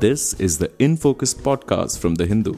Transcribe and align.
This 0.00 0.32
is 0.40 0.56
the 0.56 0.72
In 0.78 0.96
Focus 0.96 1.34
podcast 1.34 1.98
from 1.98 2.14
The 2.14 2.24
Hindu. 2.24 2.54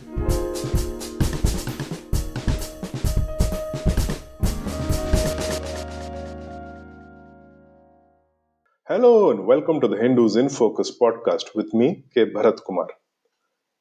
Hello 8.86 9.32
and 9.32 9.44
welcome 9.44 9.80
to 9.80 9.88
the 9.88 9.96
Hindus 9.96 10.36
in 10.36 10.50
Focus 10.50 10.96
podcast 10.96 11.56
with 11.56 11.74
me, 11.74 12.04
K. 12.14 12.26
Bharat 12.26 12.64
Kumar. 12.64 12.86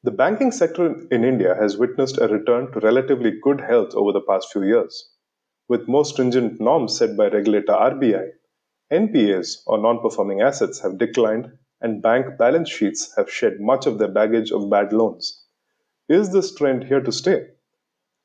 The 0.01 0.09
banking 0.09 0.51
sector 0.51 0.95
in 1.11 1.23
India 1.23 1.53
has 1.53 1.77
witnessed 1.77 2.17
a 2.17 2.27
return 2.27 2.71
to 2.71 2.79
relatively 2.79 3.33
good 3.43 3.61
health 3.61 3.93
over 3.93 4.11
the 4.11 4.25
past 4.27 4.51
few 4.51 4.63
years. 4.63 5.11
With 5.69 5.87
more 5.87 6.05
stringent 6.05 6.59
norms 6.59 6.97
set 6.97 7.15
by 7.15 7.27
regulator 7.27 7.73
RBI, 7.73 8.27
NPAs 8.91 9.57
or 9.67 9.77
non 9.77 9.99
performing 9.99 10.41
assets 10.41 10.79
have 10.79 10.97
declined 10.97 11.51
and 11.81 12.01
bank 12.01 12.37
balance 12.37 12.69
sheets 12.69 13.13
have 13.17 13.31
shed 13.31 13.59
much 13.59 13.85
of 13.85 13.97
their 13.97 14.07
baggage 14.07 14.51
of 14.51 14.69
bad 14.69 14.93
loans. 14.93 15.45
Is 16.07 16.31
this 16.31 16.53
trend 16.53 16.83
here 16.83 17.01
to 17.01 17.11
stay? 17.11 17.47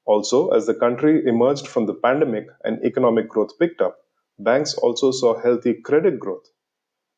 Also, 0.04 0.50
as 0.50 0.66
the 0.66 0.74
country 0.74 1.26
emerged 1.26 1.66
from 1.66 1.86
the 1.86 1.94
pandemic 1.94 2.46
and 2.64 2.84
economic 2.84 3.28
growth 3.28 3.58
picked 3.58 3.80
up, 3.80 3.96
banks 4.38 4.74
also 4.74 5.10
saw 5.10 5.40
healthy 5.40 5.74
credit 5.74 6.20
growth. 6.20 6.46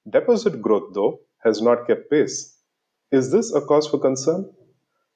Deposit 0.09 0.63
growth, 0.63 0.95
though, 0.95 1.21
has 1.45 1.61
not 1.61 1.87
kept 1.87 2.11
pace. 2.11 2.57
Is 3.11 3.31
this 3.31 3.55
a 3.55 3.61
cause 3.61 3.87
for 3.87 3.99
concern? 3.99 4.51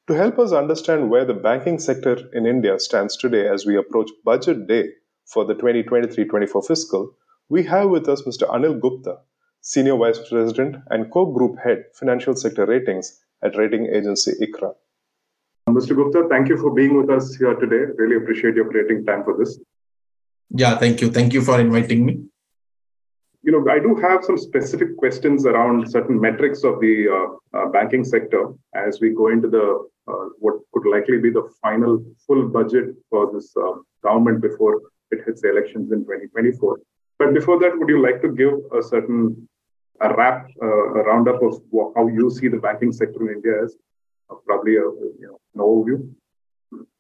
To 0.08 0.14
help 0.14 0.38
us 0.38 0.52
understand 0.52 1.10
where 1.10 1.24
the 1.24 1.34
banking 1.34 1.78
sector 1.78 2.28
in 2.32 2.44
India 2.44 2.78
stands 2.78 3.16
today 3.16 3.48
as 3.48 3.64
we 3.64 3.76
approach 3.76 4.10
budget 4.24 4.66
day 4.66 4.88
for 5.26 5.44
the 5.44 5.54
2023 5.54 6.24
24 6.24 6.62
fiscal, 6.62 7.16
we 7.48 7.62
have 7.62 7.88
with 7.88 8.08
us 8.08 8.22
Mr. 8.22 8.48
Anil 8.50 8.80
Gupta, 8.80 9.18
Senior 9.64 9.96
Vice 9.96 10.18
President 10.28 10.76
and 10.90 11.10
Co 11.12 11.24
Group 11.24 11.56
Head, 11.62 11.84
Financial 11.94 12.34
Sector 12.34 12.66
Ratings 12.66 13.20
at 13.44 13.56
rating 13.56 13.86
agency 13.86 14.32
ICRA. 14.42 14.74
Mr. 15.68 15.94
Gupta, 15.94 16.26
thank 16.28 16.48
you 16.48 16.58
for 16.58 16.74
being 16.74 16.96
with 16.96 17.08
us 17.08 17.36
here 17.36 17.54
today. 17.54 17.92
Really 17.96 18.16
appreciate 18.16 18.56
your 18.56 18.68
creating 18.68 19.06
time 19.06 19.22
for 19.22 19.36
this. 19.38 19.60
Yeah, 20.50 20.76
thank 20.76 21.00
you. 21.00 21.10
Thank 21.10 21.32
you 21.32 21.42
for 21.42 21.60
inviting 21.60 22.04
me. 22.04 22.24
You 23.44 23.52
know, 23.52 23.72
I 23.72 23.78
do 23.78 23.94
have 23.94 24.24
some 24.24 24.36
specific 24.36 24.96
questions 24.96 25.46
around 25.46 25.88
certain 25.88 26.20
metrics 26.20 26.64
of 26.64 26.80
the 26.80 27.08
uh, 27.08 27.58
uh, 27.58 27.68
banking 27.68 28.02
sector 28.04 28.52
as 28.74 29.00
we 29.00 29.10
go 29.10 29.28
into 29.28 29.48
the 29.48 29.88
uh, 30.08 30.26
what 30.40 30.56
could 30.72 30.86
likely 30.90 31.18
be 31.18 31.30
the 31.30 31.48
final 31.62 32.04
full 32.26 32.48
budget 32.48 32.96
for 33.08 33.32
this 33.32 33.54
uh, 33.56 33.74
government 34.02 34.42
before 34.42 34.80
it 35.12 35.20
hits 35.24 35.40
the 35.42 35.50
elections 35.50 35.92
in 35.92 36.00
2024. 36.00 36.78
But 37.18 37.34
before 37.34 37.60
that, 37.60 37.78
would 37.78 37.88
you 37.88 38.02
like 38.02 38.20
to 38.22 38.28
give 38.28 38.54
a 38.76 38.82
certain 38.82 39.48
a 40.02 40.14
wrap, 40.14 40.48
uh, 40.62 40.84
a 40.98 41.02
roundup 41.04 41.40
of 41.42 41.62
how 41.94 42.08
you 42.08 42.30
see 42.30 42.48
the 42.48 42.58
banking 42.58 42.92
sector 42.92 43.20
in 43.22 43.36
India 43.36 43.64
as 43.64 43.76
uh, 44.30 44.34
probably 44.46 44.76
a 44.76 44.86
you 45.22 45.38
know, 45.54 45.64
overview? 45.64 46.08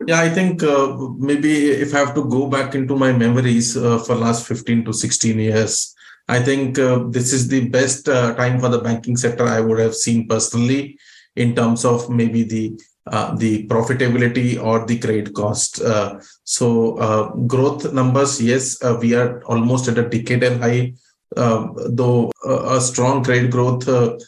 Yeah, 0.06 0.20
I 0.20 0.28
think 0.28 0.62
uh, 0.62 0.96
maybe 1.18 1.70
if 1.70 1.94
I 1.94 1.98
have 1.98 2.14
to 2.14 2.24
go 2.24 2.46
back 2.46 2.74
into 2.74 2.96
my 2.96 3.12
memories 3.12 3.76
uh, 3.76 3.98
for 3.98 4.14
last 4.14 4.46
15 4.46 4.84
to 4.84 4.92
16 4.92 5.38
years, 5.38 5.94
I 6.28 6.40
think 6.40 6.78
uh, 6.78 7.04
this 7.08 7.32
is 7.32 7.48
the 7.48 7.68
best 7.68 8.08
uh, 8.08 8.34
time 8.34 8.60
for 8.60 8.68
the 8.68 8.80
banking 8.80 9.16
sector 9.16 9.46
I 9.46 9.60
would 9.60 9.78
have 9.78 9.94
seen 9.94 10.28
personally 10.28 10.98
in 11.36 11.54
terms 11.54 11.84
of 11.84 12.10
maybe 12.10 12.42
the 12.44 12.78
uh, 13.06 13.34
the 13.34 13.66
profitability 13.66 14.62
or 14.62 14.86
the 14.86 14.96
credit 14.96 15.34
cost. 15.34 15.80
Uh, 15.82 16.20
so 16.44 16.96
uh, 16.98 17.30
growth 17.48 17.92
numbers, 17.92 18.40
yes, 18.40 18.80
uh, 18.84 18.96
we 19.00 19.12
are 19.14 19.42
almost 19.44 19.88
at 19.88 19.98
a 19.98 20.04
decadal 20.04 20.60
high, 20.60 20.94
though 21.36 22.30
a 22.44 22.80
strong 22.80 23.24
credit 23.24 23.50
growth 23.50 23.88
uh, 23.88 24.18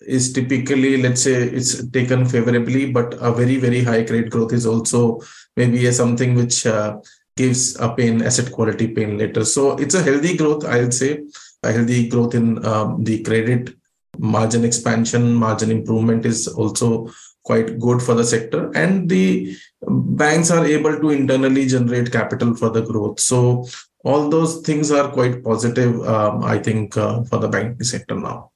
is 0.00 0.32
typically, 0.32 1.02
let's 1.02 1.22
say, 1.22 1.34
it's 1.34 1.88
taken 1.88 2.24
favorably, 2.26 2.92
but 2.92 3.14
a 3.20 3.32
very, 3.32 3.56
very 3.56 3.82
high 3.82 4.04
credit 4.04 4.30
growth 4.30 4.52
is 4.52 4.66
also 4.66 5.20
maybe 5.56 5.86
a 5.86 5.92
something 5.92 6.34
which 6.34 6.66
uh, 6.66 6.98
gives 7.36 7.78
a 7.80 7.88
pain, 7.94 8.22
asset 8.22 8.52
quality 8.52 8.88
pain 8.88 9.18
later. 9.18 9.44
So 9.44 9.76
it's 9.76 9.94
a 9.94 10.02
healthy 10.02 10.36
growth, 10.36 10.64
i'll 10.64 10.90
say, 10.90 11.22
a 11.62 11.72
healthy 11.72 12.08
growth 12.08 12.34
in 12.34 12.64
um, 12.64 13.02
the 13.04 13.22
credit. 13.22 13.74
Margin 14.18 14.64
expansion, 14.64 15.34
margin 15.34 15.70
improvement 15.70 16.24
is 16.24 16.48
also 16.48 17.10
quite 17.42 17.78
good 17.78 18.00
for 18.00 18.14
the 18.14 18.24
sector. 18.24 18.70
And 18.74 19.08
the 19.08 19.54
banks 19.86 20.50
are 20.50 20.64
able 20.64 20.98
to 20.98 21.10
internally 21.10 21.66
generate 21.66 22.10
capital 22.10 22.54
for 22.54 22.70
the 22.70 22.82
growth. 22.82 23.20
So 23.20 23.66
all 24.06 24.28
those 24.34 24.52
things 24.68 24.90
are 24.98 25.08
quite 25.16 25.36
positive 25.48 25.94
um, 26.14 26.44
i 26.54 26.58
think 26.66 26.96
uh, 26.96 27.16
for 27.30 27.38
the 27.44 27.48
banking 27.54 27.88
sector 27.92 28.16
now 28.28 28.50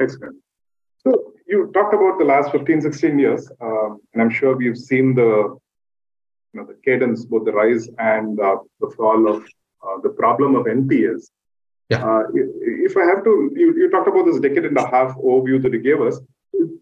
excellent 0.00 0.36
so 1.04 1.10
you 1.46 1.70
talked 1.76 1.94
about 1.98 2.18
the 2.18 2.28
last 2.32 2.50
15 2.52 2.82
16 2.82 3.18
years 3.24 3.50
um, 3.60 4.00
and 4.12 4.22
i'm 4.22 4.34
sure 4.40 4.56
we've 4.56 4.82
seen 4.90 5.14
the 5.20 5.30
you 6.50 6.56
know 6.60 6.66
the 6.70 6.78
cadence 6.84 7.24
both 7.24 7.44
the 7.48 7.56
rise 7.62 7.88
and 7.98 8.40
uh, 8.40 8.56
the 8.80 8.90
fall 8.96 9.28
of 9.32 9.42
uh, 9.84 9.96
the 10.06 10.14
problem 10.22 10.54
of 10.60 10.66
npas 10.66 11.28
yeah. 11.92 12.04
Uh, 12.04 12.24
if 12.34 12.98
I 12.98 13.04
have 13.06 13.24
to, 13.24 13.50
you, 13.56 13.74
you 13.74 13.90
talked 13.90 14.08
about 14.08 14.26
this 14.26 14.38
decade 14.40 14.66
and 14.66 14.76
a 14.76 14.86
half 14.90 15.16
overview 15.16 15.62
that 15.62 15.72
you 15.72 15.80
gave 15.80 16.02
us 16.02 16.20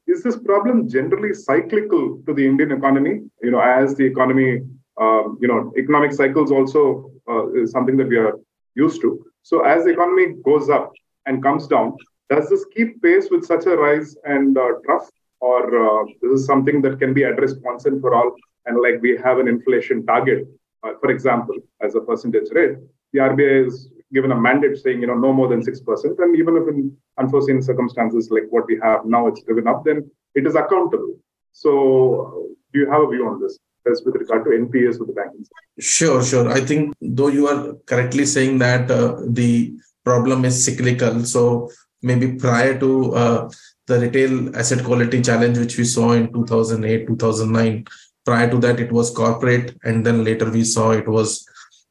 is 0.06 0.22
this 0.22 0.36
problem 0.36 0.88
generally 0.88 1.34
cyclical 1.34 2.22
to 2.26 2.34
the 2.34 2.46
Indian 2.46 2.72
economy? 2.72 3.22
You 3.42 3.50
know, 3.50 3.60
as 3.60 3.94
the 3.96 4.04
economy, 4.04 4.62
um, 5.00 5.38
you 5.40 5.48
know, 5.48 5.72
economic 5.76 6.12
cycles 6.12 6.50
also 6.50 7.10
uh, 7.30 7.66
something 7.66 7.96
that 7.96 8.08
we 8.08 8.16
are 8.16 8.34
used 8.74 9.00
to. 9.02 9.24
So 9.42 9.64
as 9.64 9.84
the 9.84 9.90
economy 9.90 10.34
goes 10.44 10.68
up 10.70 10.92
and 11.26 11.42
comes 11.42 11.66
down, 11.66 11.96
does 12.30 12.48
this 12.50 12.64
keep 12.74 13.02
pace 13.02 13.28
with 13.30 13.44
such 13.44 13.66
a 13.66 13.76
rise 13.76 14.16
and 14.24 14.56
uh, 14.58 14.72
trough, 14.84 15.08
or 15.40 15.62
uh, 15.84 16.04
this 16.20 16.40
is 16.40 16.46
something 16.46 16.82
that 16.82 16.98
can 16.98 17.14
be 17.14 17.22
addressed 17.22 17.60
once 17.62 17.86
and 17.86 18.00
for 18.00 18.14
all? 18.14 18.34
And 18.66 18.80
like 18.80 19.00
we 19.00 19.16
have 19.16 19.38
an 19.38 19.48
inflation 19.48 20.04
target, 20.04 20.48
uh, 20.82 20.92
for 21.00 21.10
example, 21.10 21.54
as 21.80 21.94
a 21.94 22.00
percentage 22.00 22.48
rate, 22.52 22.78
the 23.12 23.20
RBI 23.20 23.66
is 23.66 23.88
given 24.12 24.32
a 24.32 24.40
mandate 24.40 24.78
saying, 24.78 25.00
you 25.00 25.06
know, 25.06 25.14
no 25.14 25.32
more 25.32 25.48
than 25.48 25.60
6%. 25.60 26.18
And 26.18 26.36
even 26.36 26.56
if 26.56 26.68
in 26.68 26.96
unforeseen 27.18 27.62
circumstances 27.62 28.30
like 28.30 28.44
what 28.50 28.66
we 28.66 28.78
have 28.82 29.04
now, 29.04 29.26
it's 29.26 29.42
driven 29.42 29.66
up, 29.68 29.84
then 29.84 30.10
it 30.34 30.46
is 30.46 30.54
accountable. 30.54 31.18
So 31.52 32.48
do 32.72 32.80
you 32.80 32.90
have 32.90 33.02
a 33.02 33.08
view 33.08 33.26
on 33.26 33.40
this? 33.40 33.58
With 33.86 34.16
regard 34.16 34.44
to 34.44 34.50
NPAs 34.50 34.98
with 34.98 35.08
the 35.08 35.14
banking 35.14 35.44
sector? 35.44 35.80
Sure, 35.80 36.22
sure. 36.22 36.50
I 36.50 36.60
think 36.60 36.94
though 37.00 37.28
you 37.28 37.46
are 37.46 37.74
correctly 37.86 38.26
saying 38.26 38.58
that 38.58 38.90
uh, 38.90 39.16
the 39.28 39.74
problem 40.04 40.44
is 40.44 40.64
cyclical. 40.64 41.24
So 41.24 41.70
maybe 42.02 42.34
prior 42.34 42.78
to 42.80 43.14
uh, 43.14 43.50
the 43.86 44.00
retail 44.00 44.56
asset 44.56 44.84
quality 44.84 45.22
challenge, 45.22 45.58
which 45.58 45.78
we 45.78 45.84
saw 45.84 46.12
in 46.12 46.32
2008, 46.32 47.06
2009, 47.06 47.86
prior 48.24 48.50
to 48.50 48.58
that, 48.58 48.80
it 48.80 48.90
was 48.90 49.10
corporate. 49.10 49.76
And 49.84 50.04
then 50.04 50.24
later 50.24 50.50
we 50.50 50.64
saw 50.64 50.90
it 50.90 51.06
was 51.06 51.46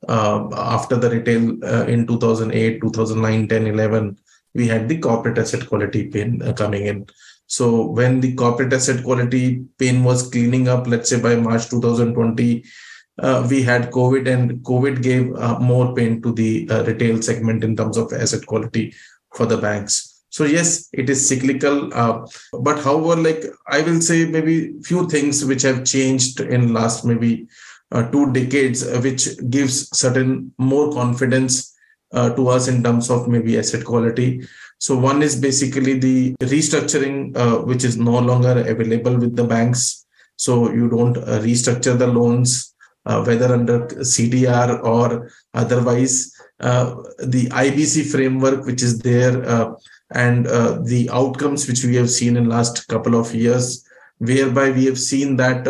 uh, 0.08 0.50
after 0.54 0.98
the 0.98 1.10
retail 1.10 1.64
uh, 1.64 1.86
in 1.86 2.06
2008 2.06 2.82
2009 2.82 3.48
10 3.48 3.68
11 3.68 4.18
we 4.54 4.68
had 4.68 4.88
the 4.88 4.98
corporate 4.98 5.38
asset 5.38 5.68
quality 5.68 6.08
pain 6.08 6.42
uh, 6.42 6.54
coming 6.54 6.86
in 6.86 7.06
so 7.48 7.88
when 7.88 8.20
the 8.20 8.34
corporate 8.36 8.74
asset 8.74 9.04
quality 9.04 9.64
pain 9.78 10.04
was 10.04 10.30
cleaning 10.30 10.68
up 10.68 10.88
let's 10.88 11.10
say 11.10 11.20
by 11.22 11.36
march 11.36 11.70
2020 11.70 12.64
uh, 13.22 13.48
we 13.50 13.62
had 13.62 13.92
covid 13.92 14.28
and 14.28 14.64
covid 14.64 15.02
gave 15.02 15.34
uh, 15.36 15.58
more 15.60 15.94
pain 15.94 16.22
to 16.22 16.34
the 16.34 16.68
uh, 16.70 16.84
retail 16.86 17.22
segment 17.22 17.64
in 17.64 17.76
terms 17.76 17.98
of 17.98 18.12
asset 18.14 18.46
quality 18.46 18.94
for 19.34 19.46
the 19.46 19.58
banks. 19.58 20.24
So 20.30 20.44
yes 20.44 20.90
it 20.92 21.10
is 21.10 21.28
cyclical 21.28 21.90
but 22.68 22.80
however 22.84 23.22
like 23.22 23.46
i 23.68 23.82
will 23.82 24.02
say 24.02 24.26
maybe 24.26 24.74
few 24.84 25.08
things 25.08 25.46
which 25.46 25.62
have 25.62 25.86
changed 25.86 26.42
in 26.42 26.74
last 26.74 27.06
maybe 27.06 27.48
uh, 27.92 28.10
two 28.12 28.32
decades, 28.34 28.86
uh, 28.86 29.00
which 29.02 29.30
gives 29.50 29.90
certain 29.98 30.54
more 30.58 30.92
confidence 30.92 31.75
uh, 32.16 32.34
to 32.36 32.48
us 32.48 32.68
in 32.68 32.82
terms 32.82 33.10
of 33.10 33.28
maybe 33.28 33.58
asset 33.58 33.84
quality. 33.84 34.48
So 34.78 34.98
one 34.98 35.22
is 35.22 35.36
basically 35.36 36.00
the 36.00 36.36
restructuring, 36.36 37.36
uh, 37.36 37.58
which 37.64 37.84
is 37.84 37.98
no 37.98 38.18
longer 38.20 38.64
available 38.66 39.18
with 39.18 39.36
the 39.36 39.44
banks. 39.44 40.06
So 40.38 40.72
you 40.72 40.90
don't 40.90 41.18
uh, 41.18 41.40
restructure 41.40 41.98
the 41.98 42.08
loans, 42.08 42.74
uh, 43.06 43.24
whether 43.24 43.54
under 43.54 43.88
CDR 44.14 44.84
or 44.84 45.30
otherwise. 45.54 46.32
the 47.36 47.44
IBC 47.66 48.12
framework, 48.12 48.66
which 48.66 48.82
is 48.82 49.00
there, 49.00 49.36
and 50.24 50.46
the 50.92 51.10
outcomes 51.12 51.68
which 51.68 51.84
we 51.84 51.96
have 51.98 52.10
seen 52.10 52.38
in 52.38 52.48
last 52.48 52.88
couple 52.88 53.16
of 53.16 53.36
years, 53.36 53.86
whereby 54.20 54.72
we 54.72 54.86
have 54.86 55.00
seen 55.12 55.36
that 55.36 55.66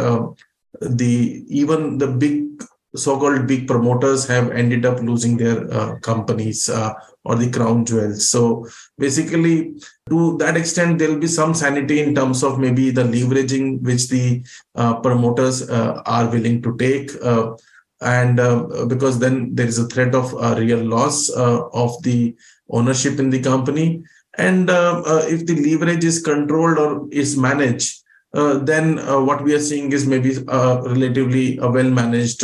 the 1.02 1.44
even 1.62 1.98
the 1.98 2.08
big 2.08 2.46
so-called 2.96 3.48
big 3.48 3.68
promoters 3.68 4.28
have 4.28 4.52
ended 4.52 4.86
up 4.86 5.00
losing 5.00 5.38
their 5.38 5.72
uh, 5.72 6.00
companies 6.00 6.70
uh, 6.70 6.94
or 7.24 7.36
the 7.36 7.50
crown 7.52 7.86
jewels. 7.86 8.30
So 8.30 8.68
basically 8.98 9.76
to 10.10 10.38
that 10.38 10.58
extent 10.58 11.00
there'll 11.00 11.20
be 11.20 11.28
some 11.28 11.54
sanity 11.54 12.02
in 12.02 12.16
terms 12.16 12.44
of 12.44 12.60
maybe 12.60 12.92
the 12.92 13.04
leveraging 13.04 13.82
which 13.82 14.10
the 14.10 14.44
uh, 14.76 15.00
promoters 15.00 15.70
uh, 15.70 16.02
are 16.06 16.30
willing 16.30 16.62
to 16.62 16.76
take 16.78 17.12
uh, 17.24 17.56
and 18.02 18.40
uh, 18.40 18.86
because 18.88 19.20
then 19.20 19.56
there 19.56 19.68
is 19.68 19.80
a 19.80 19.88
threat 19.88 20.14
of 20.14 20.34
a 20.34 20.60
real 20.60 20.84
loss 20.84 21.30
of 21.30 22.02
the 22.04 22.36
ownership 22.70 23.20
in 23.20 23.30
the 23.30 23.42
company. 23.42 24.04
And 24.38 24.70
if 24.70 25.46
the 25.46 25.56
leverage 25.56 26.04
is 26.04 26.22
controlled 26.22 26.78
or 26.78 27.08
is 27.10 27.38
managed, 27.38 28.05
then 28.60 29.00
uh, 29.00 29.20
what 29.22 29.44
we 29.44 29.54
are 29.56 29.60
seeing 29.60 29.92
is 29.92 30.06
maybe 30.06 30.38
uh, 30.48 30.82
relatively 30.84 31.58
a 31.58 31.68
well 31.68 31.90
managed 31.90 32.44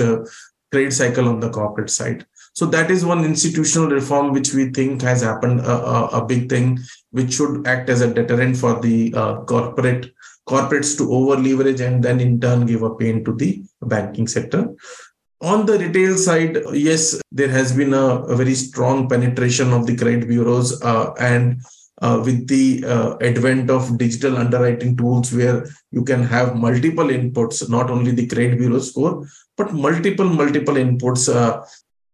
trade 0.72 0.94
cycle 0.94 1.28
on 1.28 1.40
the 1.40 1.50
corporate 1.50 1.90
side. 1.90 2.26
So 2.54 2.66
that 2.68 2.92
is 2.92 3.06
one 3.06 3.24
institutional 3.24 3.90
reform 3.90 4.34
which 4.34 4.54
we 4.54 4.72
think 4.72 5.02
has 5.02 5.22
happened 5.22 5.62
a, 5.62 5.72
a, 5.72 6.06
a 6.20 6.26
big 6.26 6.50
thing, 6.50 6.80
which 7.12 7.34
should 7.34 7.66
act 7.66 7.90
as 7.90 8.02
a 8.02 8.14
deterrent 8.14 8.58
for 8.58 8.80
the 8.80 9.12
corporate 9.48 10.12
corporates 10.48 10.98
to 10.98 11.12
over 11.12 11.36
leverage 11.38 11.82
and 11.82 12.04
then 12.04 12.20
in 12.20 12.40
turn 12.40 12.66
give 12.66 12.84
a 12.84 12.96
pain 12.96 13.24
to 13.24 13.34
the 13.36 13.64
banking 13.82 14.28
sector. 14.28 14.74
On 15.42 15.66
the 15.66 15.78
retail 15.80 16.18
side, 16.18 16.58
yes, 16.72 17.20
there 17.32 17.50
has 17.50 17.76
been 17.76 17.94
a, 17.94 18.08
a 18.34 18.36
very 18.36 18.54
strong 18.54 19.10
penetration 19.10 19.74
of 19.74 19.88
the 19.88 19.96
credit 19.96 20.28
bureaus 20.28 20.82
uh, 20.84 21.14
and 21.20 21.62
uh, 22.02 22.22
with 22.26 22.48
the 22.48 22.84
uh, 22.86 23.16
advent 23.22 23.70
of 23.70 23.98
digital 23.98 24.38
underwriting 24.38 24.98
tools 24.98 25.34
where 25.34 25.66
you 25.92 26.04
can 26.04 26.24
have 26.24 26.56
multiple 26.56 27.06
inputs, 27.06 27.70
not 27.70 27.90
only 27.90 28.12
the 28.12 28.28
credit 28.28 28.58
bureau 28.58 28.80
score, 28.80 29.28
but 29.56 29.74
multiple, 29.74 30.26
multiple 30.26 30.76
inputs, 30.76 31.34
uh, 31.34 31.64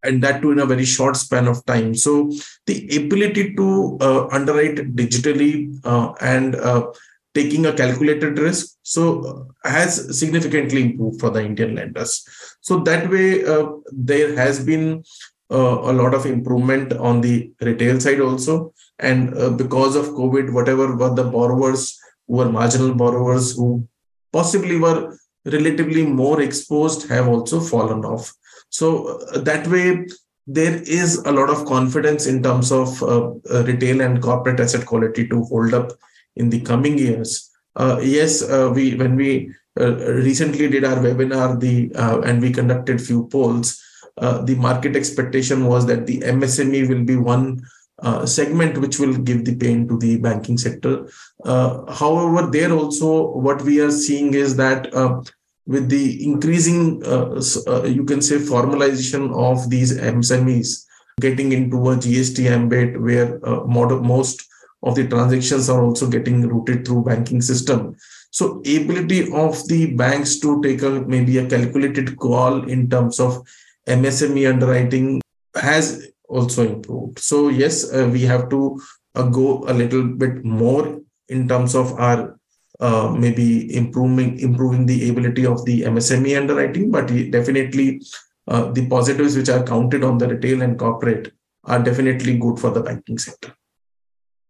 and 0.04 0.22
that 0.22 0.42
too 0.42 0.52
in 0.52 0.60
a 0.60 0.66
very 0.66 0.86
short 0.86 1.16
span 1.16 1.48
of 1.48 1.66
time. 1.66 1.96
So 1.96 2.32
the 2.66 2.98
ability 2.98 3.56
to 3.56 3.98
uh, 4.02 4.28
underwrite 4.28 4.96
digitally 4.96 5.80
uh, 5.84 6.14
and 6.22 6.56
uh, 6.56 6.92
taking 7.34 7.66
a 7.66 7.74
calculated 7.74 8.38
risk 8.40 8.78
so 8.82 9.48
has 9.64 10.18
significantly 10.18 10.82
improved 10.82 11.20
for 11.20 11.30
the 11.30 11.44
indian 11.44 11.76
lenders 11.76 12.26
so 12.62 12.80
that 12.80 13.08
way 13.12 13.44
there 13.92 14.36
has 14.36 14.64
been 14.66 15.04
uh, 15.50 15.80
a 15.82 15.94
lot 15.94 16.14
of 16.14 16.26
improvement 16.26 16.92
on 16.94 17.22
the 17.22 17.52
retail 17.62 18.00
side 18.00 18.20
also. 18.20 18.74
And 19.00 19.34
uh, 19.38 19.52
because 19.52 19.96
of 19.96 20.08
COVID, 20.08 20.52
whatever 20.52 20.96
were 20.96 21.14
the 21.14 21.24
borrowers 21.24 21.98
who 22.28 22.36
were 22.36 22.52
marginal 22.52 22.94
borrowers 22.94 23.56
who 23.56 23.88
possibly 24.34 24.78
were 24.78 25.18
relatively 25.46 26.06
more 26.06 26.42
exposed 26.42 27.08
have 27.10 27.28
also 27.28 27.62
fallen 27.62 28.04
off. 28.04 28.34
So 28.70 29.20
uh, 29.20 29.40
that 29.40 29.68
way, 29.68 30.06
there 30.46 30.82
is 30.84 31.18
a 31.20 31.32
lot 31.32 31.50
of 31.50 31.66
confidence 31.66 32.26
in 32.26 32.44
terms 32.44 32.72
of 32.72 33.02
uh, 33.04 33.32
uh, 33.50 33.64
retail 33.64 34.02
and 34.02 34.22
corporate 34.22 34.60
asset 34.60 34.86
quality 34.86 35.28
to 35.30 35.44
hold 35.46 35.74
up 35.74 35.92
in 36.36 36.50
the 36.50 36.62
coming 36.62 36.98
years. 36.98 37.50
Uh, 37.76 38.00
yes, 38.02 38.42
we 38.74 38.96
when 38.96 39.16
we 39.16 39.54
recently 39.78 40.68
did 40.68 40.84
our 40.84 40.98
webinar, 40.98 41.60
the 41.60 41.92
and 42.26 42.42
we 42.42 42.52
conducted 42.52 43.00
few 43.00 43.28
polls 43.28 43.80
uh, 44.18 44.42
the 44.44 44.56
market 44.56 44.96
expectation 44.96 45.66
was 45.66 45.86
that 45.86 46.06
the 46.08 46.20
MSME 46.20 46.88
will 46.90 47.04
be 47.04 47.16
one 47.16 47.62
uh, 48.00 48.26
segment 48.26 48.78
which 48.78 49.00
will 49.00 49.18
give 49.18 49.44
the 49.46 49.56
pain 49.56 49.88
to 49.88 49.98
the 49.98 50.18
banking 50.18 50.58
sector. 50.58 51.08
Uh, 51.44 51.92
however, 51.92 52.50
there 52.50 52.72
also 52.72 53.32
what 53.32 53.62
we 53.62 53.80
are 53.80 53.92
seeing 53.92 54.34
is 54.34 54.56
that 54.56 54.94
uh, 54.94 55.22
with 55.66 55.90
the 55.90 56.24
increasing, 56.24 57.04
uh, 57.06 57.42
you 57.86 58.06
can 58.06 58.22
say, 58.22 58.38
formalization 58.38 59.36
of 59.36 59.70
these 59.70 59.98
MSMEs 59.98 60.86
getting 61.20 61.52
into 61.52 61.78
a 61.90 61.96
GST 61.96 62.46
ambit 62.50 63.02
where 63.02 63.40
most 63.68 64.48
of 64.84 64.96
the 64.96 65.08
transactions 65.08 65.70
are 65.70 65.84
also 65.84 66.08
getting 66.08 66.48
routed 66.48 66.86
through 66.86 67.04
banking 67.04 67.42
system. 67.42 67.96
So 68.32 68.60
ability 68.60 69.32
of 69.34 69.68
the 69.68 69.94
banks 69.96 70.40
to 70.40 70.62
take 70.62 70.84
a 70.84 71.02
maybe 71.02 71.40
a 71.40 71.50
calculated 71.50 72.18
call 72.18 72.70
in 72.70 72.90
terms 72.90 73.20
of 73.20 73.46
MSME 73.88 74.50
underwriting 74.50 75.22
has 75.56 76.12
also 76.28 76.68
improved. 76.68 77.20
So 77.20 77.50
yes, 77.50 77.92
uh, 77.94 78.10
we 78.12 78.22
have 78.24 78.50
to 78.50 78.80
uh, 79.16 79.24
go 79.24 79.64
a 79.68 79.74
little 79.74 80.04
bit 80.04 80.44
more 80.44 81.00
in 81.30 81.48
terms 81.48 81.76
of 81.76 81.94
our 82.00 82.38
uh, 82.80 83.10
maybe 83.18 83.76
improving 83.76 84.40
improving 84.40 84.86
the 84.86 85.10
ability 85.10 85.46
of 85.46 85.66
the 85.66 85.82
MSME 85.82 86.38
underwriting, 86.38 86.92
but 86.92 87.08
definitely 87.32 88.02
uh, 88.48 88.72
the 88.72 88.88
positives 88.88 89.36
which 89.36 89.50
are 89.50 89.64
counted 89.64 90.04
on 90.04 90.18
the 90.18 90.28
retail 90.28 90.62
and 90.62 90.78
corporate 90.78 91.34
are 91.64 91.80
definitely 91.80 92.38
good 92.38 92.60
for 92.60 92.70
the 92.70 92.82
banking 92.82 93.18
sector. 93.18 93.54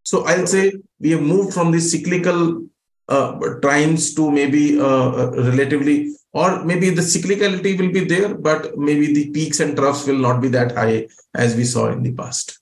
So 0.03 0.25
I'll 0.25 0.47
say 0.47 0.73
we 0.99 1.11
have 1.11 1.21
moved 1.21 1.53
from 1.53 1.71
the 1.71 1.79
cyclical 1.79 2.67
uh, 3.09 3.39
times 3.61 4.13
to 4.15 4.29
maybe 4.29 4.79
uh, 4.79 5.31
relatively 5.31 6.15
or 6.39 6.63
maybe 6.69 6.89
the 6.91 7.05
cyclicality 7.13 7.71
will 7.79 7.91
be 7.91 8.03
there, 8.13 8.29
but 8.47 8.77
maybe 8.77 9.07
the 9.17 9.25
peaks 9.31 9.59
and 9.59 9.75
troughs 9.75 10.05
will 10.07 10.21
not 10.27 10.39
be 10.39 10.49
that 10.49 10.71
high 10.79 11.07
as 11.33 11.55
we 11.55 11.65
saw 11.73 11.83
in 11.95 12.03
the 12.03 12.13
past. 12.13 12.59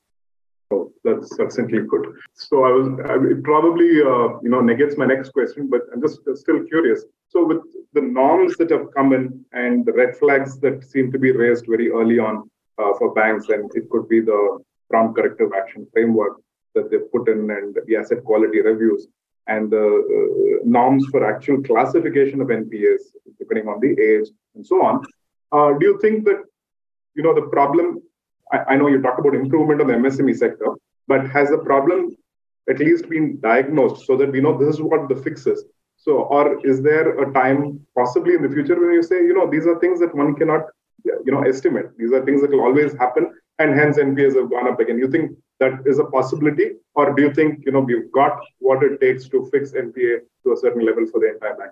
Oh, 0.71 0.93
that's 1.03 1.35
succinctly 1.35 1.81
put. 1.91 2.03
So 2.33 2.63
I 2.69 2.71
was 2.77 2.87
I, 3.11 3.15
it 3.33 3.43
probably 3.43 3.91
uh, 4.11 4.27
you 4.43 4.51
know 4.53 4.61
negates 4.61 4.95
my 4.97 5.07
next 5.13 5.29
question, 5.37 5.67
but 5.73 5.81
I'm 5.91 6.01
just 6.01 6.19
still 6.43 6.61
curious. 6.71 7.03
So 7.33 7.45
with 7.45 7.63
the 7.97 8.05
norms 8.19 8.55
that 8.59 8.69
have 8.75 8.87
come 8.97 9.11
in 9.17 9.23
and 9.51 9.85
the 9.85 9.93
red 10.01 10.15
flags 10.21 10.57
that 10.63 10.83
seem 10.91 11.11
to 11.11 11.19
be 11.25 11.31
raised 11.43 11.65
very 11.67 11.89
early 11.91 12.19
on 12.27 12.49
uh, 12.79 12.91
for 12.97 13.13
banks, 13.13 13.49
and 13.49 13.69
it 13.79 13.89
could 13.89 14.07
be 14.07 14.21
the 14.21 14.41
prompt 14.89 15.17
corrective 15.17 15.51
action 15.61 15.85
framework 15.91 16.35
that 16.75 16.89
they've 16.89 17.11
put 17.11 17.27
in 17.33 17.39
and 17.57 17.77
the 17.87 17.95
asset 17.97 18.23
quality 18.23 18.61
reviews 18.61 19.07
and 19.47 19.69
the 19.69 19.85
uh, 19.85 20.59
norms 20.63 21.05
for 21.11 21.25
actual 21.25 21.61
classification 21.63 22.41
of 22.41 22.47
NPAs, 22.47 23.01
depending 23.39 23.67
on 23.67 23.79
the 23.79 23.91
age 24.01 24.27
and 24.55 24.65
so 24.65 24.83
on. 24.83 25.03
Uh, 25.51 25.77
do 25.77 25.85
you 25.85 25.99
think 26.01 26.25
that 26.25 26.43
you 27.15 27.23
know 27.23 27.33
the 27.33 27.47
problem? 27.49 27.99
I, 28.51 28.57
I, 28.69 28.75
know 28.75 28.87
you 28.87 29.01
talked 29.01 29.19
about 29.19 29.35
improvement 29.35 29.81
of 29.81 29.87
the 29.87 29.93
MSME 29.93 30.35
sector, 30.35 30.75
but 31.07 31.29
has 31.29 31.49
the 31.49 31.59
problem 31.59 32.15
at 32.69 32.79
least 32.79 33.09
been 33.09 33.39
diagnosed 33.39 34.05
so 34.05 34.17
that 34.17 34.31
we 34.31 34.41
know 34.41 34.57
this 34.57 34.75
is 34.75 34.81
what 34.81 35.07
the 35.09 35.15
fix 35.15 35.45
is? 35.47 35.63
So, 35.97 36.23
or 36.23 36.65
is 36.65 36.81
there 36.81 37.19
a 37.23 37.33
time 37.33 37.79
possibly 37.97 38.35
in 38.35 38.41
the 38.41 38.49
future 38.49 38.79
when 38.79 38.93
you 38.93 39.03
say, 39.03 39.17
you 39.17 39.33
know, 39.33 39.49
these 39.49 39.65
are 39.65 39.79
things 39.79 39.99
that 40.01 40.13
one 40.13 40.35
cannot, 40.35 40.63
you 41.03 41.31
know, 41.31 41.41
estimate. 41.41 41.97
These 41.97 42.11
are 42.11 42.23
things 42.25 42.41
that 42.41 42.51
will 42.51 42.61
always 42.61 42.93
happen, 42.93 43.31
and 43.59 43.73
hence 43.73 43.97
NPAs 43.97 44.35
have 44.35 44.49
gone 44.49 44.67
up 44.67 44.79
again. 44.79 44.97
You 44.97 45.09
think 45.09 45.31
that 45.59 45.79
is 45.85 45.99
a 45.99 46.05
possibility, 46.05 46.71
or 46.95 47.13
do 47.13 47.23
you 47.23 47.33
think 47.33 47.65
you 47.65 47.71
know 47.71 47.79
we've 47.79 48.11
got 48.11 48.39
what 48.59 48.83
it 48.83 48.99
takes 48.99 49.29
to 49.29 49.49
fix 49.51 49.71
NPA 49.71 50.19
to 50.43 50.53
a 50.53 50.57
certain 50.57 50.85
level 50.85 51.05
for 51.07 51.19
the 51.19 51.33
entire 51.33 51.55
bank? 51.55 51.71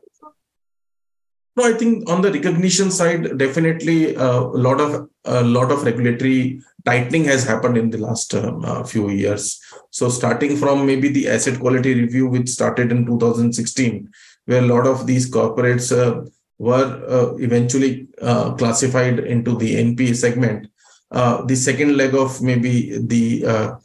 No, 1.56 1.66
I 1.66 1.74
think 1.74 2.10
on 2.10 2.22
the 2.22 2.32
recognition 2.32 2.90
side, 2.90 3.38
definitely 3.38 4.16
uh, 4.16 4.40
a 4.40 4.60
lot 4.68 4.82
of 4.82 5.08
a 5.26 5.44
lot 5.44 5.72
of 5.72 5.84
regulatory 5.84 6.62
tightening 6.84 7.26
has 7.26 7.44
happened 7.44 7.78
in 7.78 7.90
the 7.92 8.00
last 8.00 8.34
um, 8.34 8.66
uh, 8.66 8.84
few 8.84 9.10
years. 9.10 9.62
So 9.92 10.10
starting 10.10 10.58
from 10.58 10.86
maybe 10.86 11.10
the 11.10 11.30
asset 11.30 11.60
quality 11.60 11.94
review, 11.94 12.28
which 12.28 12.50
started 12.50 12.92
in 12.92 13.06
2016, 13.06 14.10
where 14.46 14.64
a 14.64 14.66
lot 14.66 14.88
of 14.88 15.06
these 15.06 15.30
corporates 15.30 15.96
uh, 15.96 16.28
were 16.58 17.06
uh, 17.08 17.36
eventually 17.36 18.08
uh, 18.22 18.54
classified 18.56 19.20
into 19.20 19.56
the 19.56 19.76
NPA 19.76 20.16
segment 20.16 20.68
uh, 21.14 21.46
the 21.46 21.56
second 21.56 21.96
leg 21.96 22.16
of 22.16 22.42
maybe 22.42 22.98
the 22.98 23.46
uh, 23.46 23.76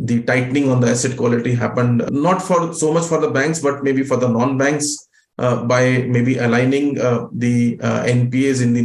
the 0.00 0.22
tightening 0.22 0.70
on 0.70 0.80
the 0.80 0.88
asset 0.88 1.16
quality 1.16 1.54
happened 1.54 2.02
not 2.10 2.40
for 2.40 2.72
so 2.72 2.92
much 2.92 3.04
for 3.04 3.20
the 3.20 3.30
banks 3.30 3.60
but 3.60 3.82
maybe 3.82 4.02
for 4.02 4.16
the 4.16 4.28
non-banks 4.28 5.08
uh, 5.38 5.64
by 5.64 6.02
maybe 6.08 6.38
aligning 6.38 6.98
uh, 7.00 7.28
the 7.32 7.78
uh, 7.82 8.02
npas 8.04 8.62
in 8.62 8.72
the 8.72 8.84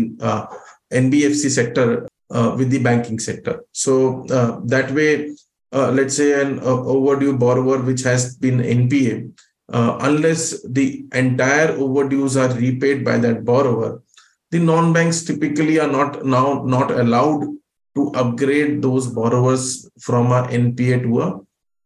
nbfc 0.91 1.49
sector 1.49 2.07
with 2.57 2.69
the 2.71 2.79
banking 2.79 3.19
sector. 3.19 3.63
So 3.71 4.25
that 4.65 4.91
way 4.91 5.35
let's 5.71 6.17
say 6.17 6.41
an 6.41 6.59
overdue 6.61 7.37
borrower 7.37 7.79
which 7.79 8.01
has 8.03 8.35
been 8.35 8.57
npa 8.59 9.31
unless 10.09 10.61
the 10.67 11.05
entire 11.13 11.69
overdues 11.77 12.35
are 12.37 12.53
repaid 12.55 13.05
by 13.05 13.17
that 13.17 13.45
borrower 13.45 14.01
the 14.51 14.59
non-banks 14.59 15.23
typically 15.23 15.79
are 15.79 15.91
not 15.99 16.25
now 16.25 16.63
not 16.63 16.91
allowed 16.91 17.43
to 17.95 18.11
upgrade 18.11 18.81
those 18.81 19.07
borrowers 19.07 19.89
from 19.99 20.31
a 20.31 20.43
NPA 20.47 21.03
to 21.03 21.21
a 21.21 21.39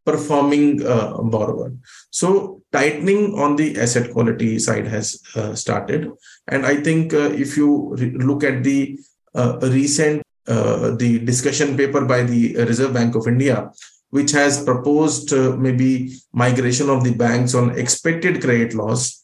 performing 0.06 0.86
uh, 0.86 1.22
borrower. 1.22 1.74
So 2.12 2.62
tightening 2.72 3.38
on 3.38 3.58
the 3.58 3.78
asset 3.78 4.12
quality 4.14 4.58
side 4.58 4.88
has 4.88 5.22
uh, 5.36 5.54
started, 5.54 6.10
and 6.48 6.66
I 6.66 6.76
think 6.78 7.14
uh, 7.14 7.32
if 7.44 7.58
you 7.58 7.94
re- 7.96 8.16
look 8.30 8.44
at 8.44 8.64
the 8.64 8.98
uh, 9.36 9.60
recent 9.62 10.24
uh, 10.48 10.96
the 10.96 11.20
discussion 11.20 11.76
paper 11.76 12.06
by 12.06 12.24
the 12.24 12.56
Reserve 12.56 12.94
Bank 12.94 13.16
of 13.16 13.28
India, 13.28 13.70
which 14.12 14.32
has 14.32 14.64
proposed 14.64 15.34
uh, 15.34 15.58
maybe 15.58 16.16
migration 16.32 16.90
of 16.90 17.04
the 17.04 17.14
banks 17.14 17.54
on 17.54 17.78
expected 17.78 18.42
credit 18.42 18.74
loss. 18.74 19.24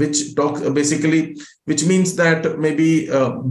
which 0.00 0.18
talk 0.38 0.58
basically, 0.74 1.22
which 1.70 1.82
means 1.84 2.14
that 2.16 2.58
maybe 2.64 3.08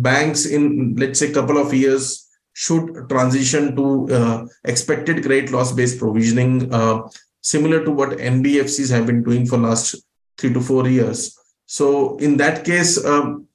banks 0.09 0.45
in 0.45 0.95
let's 1.01 1.19
say 1.19 1.31
couple 1.31 1.57
of 1.63 1.73
years 1.73 2.30
should 2.53 3.09
transition 3.09 3.75
to 3.75 4.13
uh, 4.13 4.45
expected 4.65 5.23
credit 5.23 5.51
loss 5.51 5.71
based 5.71 5.99
provisioning, 5.99 6.73
uh, 6.73 7.01
similar 7.41 7.83
to 7.83 7.91
what 7.91 8.09
NBFCs 8.09 8.91
have 8.91 9.05
been 9.05 9.23
doing 9.23 9.45
for 9.45 9.57
last 9.57 9.95
three 10.37 10.53
to 10.53 10.61
four 10.61 10.87
years. 10.87 11.37
So 11.65 12.17
in 12.17 12.37
that 12.37 12.65
case, 12.65 13.03
um, 13.05 13.47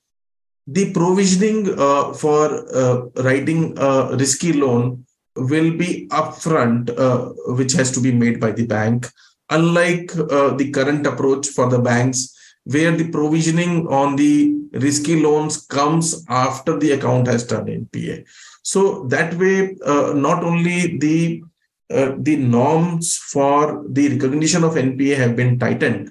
the 0.67 0.93
provisioning 0.93 1.79
uh, 1.79 2.13
for 2.13 2.75
uh, 2.75 3.23
writing 3.23 3.79
a 3.79 4.17
risky 4.17 4.53
loan 4.53 5.05
will 5.37 5.77
be 5.77 6.09
upfront, 6.11 6.91
uh, 6.99 7.33
which 7.55 7.73
has 7.73 7.93
to 7.93 8.01
be 8.01 8.13
made 8.13 8.41
by 8.41 8.53
the 8.53 8.67
bank, 8.67 9.07
unlike 9.51 10.17
uh, 10.17 10.55
the 10.57 10.71
current 10.71 11.07
approach 11.07 11.49
for 11.49 11.69
the 11.69 11.79
banks, 11.79 12.35
where 12.65 12.91
the 12.97 13.09
provisioning 13.11 13.87
on 13.89 14.17
the 14.17 14.57
risky 14.73 15.21
loans 15.21 15.67
comes 15.67 16.25
after 16.29 16.79
the 16.79 16.93
account 16.93 17.27
has 17.27 17.47
turned 17.47 17.69
NPA. 17.69 18.27
So 18.73 19.05
that 19.15 19.35
way, 19.35 19.77
uh, 19.85 20.13
not 20.17 20.43
only 20.43 20.99
the 20.99 21.45
uh, 21.89 22.15
the 22.19 22.35
norms 22.35 23.17
for 23.17 23.85
the 23.89 24.09
recognition 24.09 24.65
of 24.65 24.75
NPA 24.75 25.17
have 25.19 25.37
been 25.37 25.57
tightened, 25.57 26.11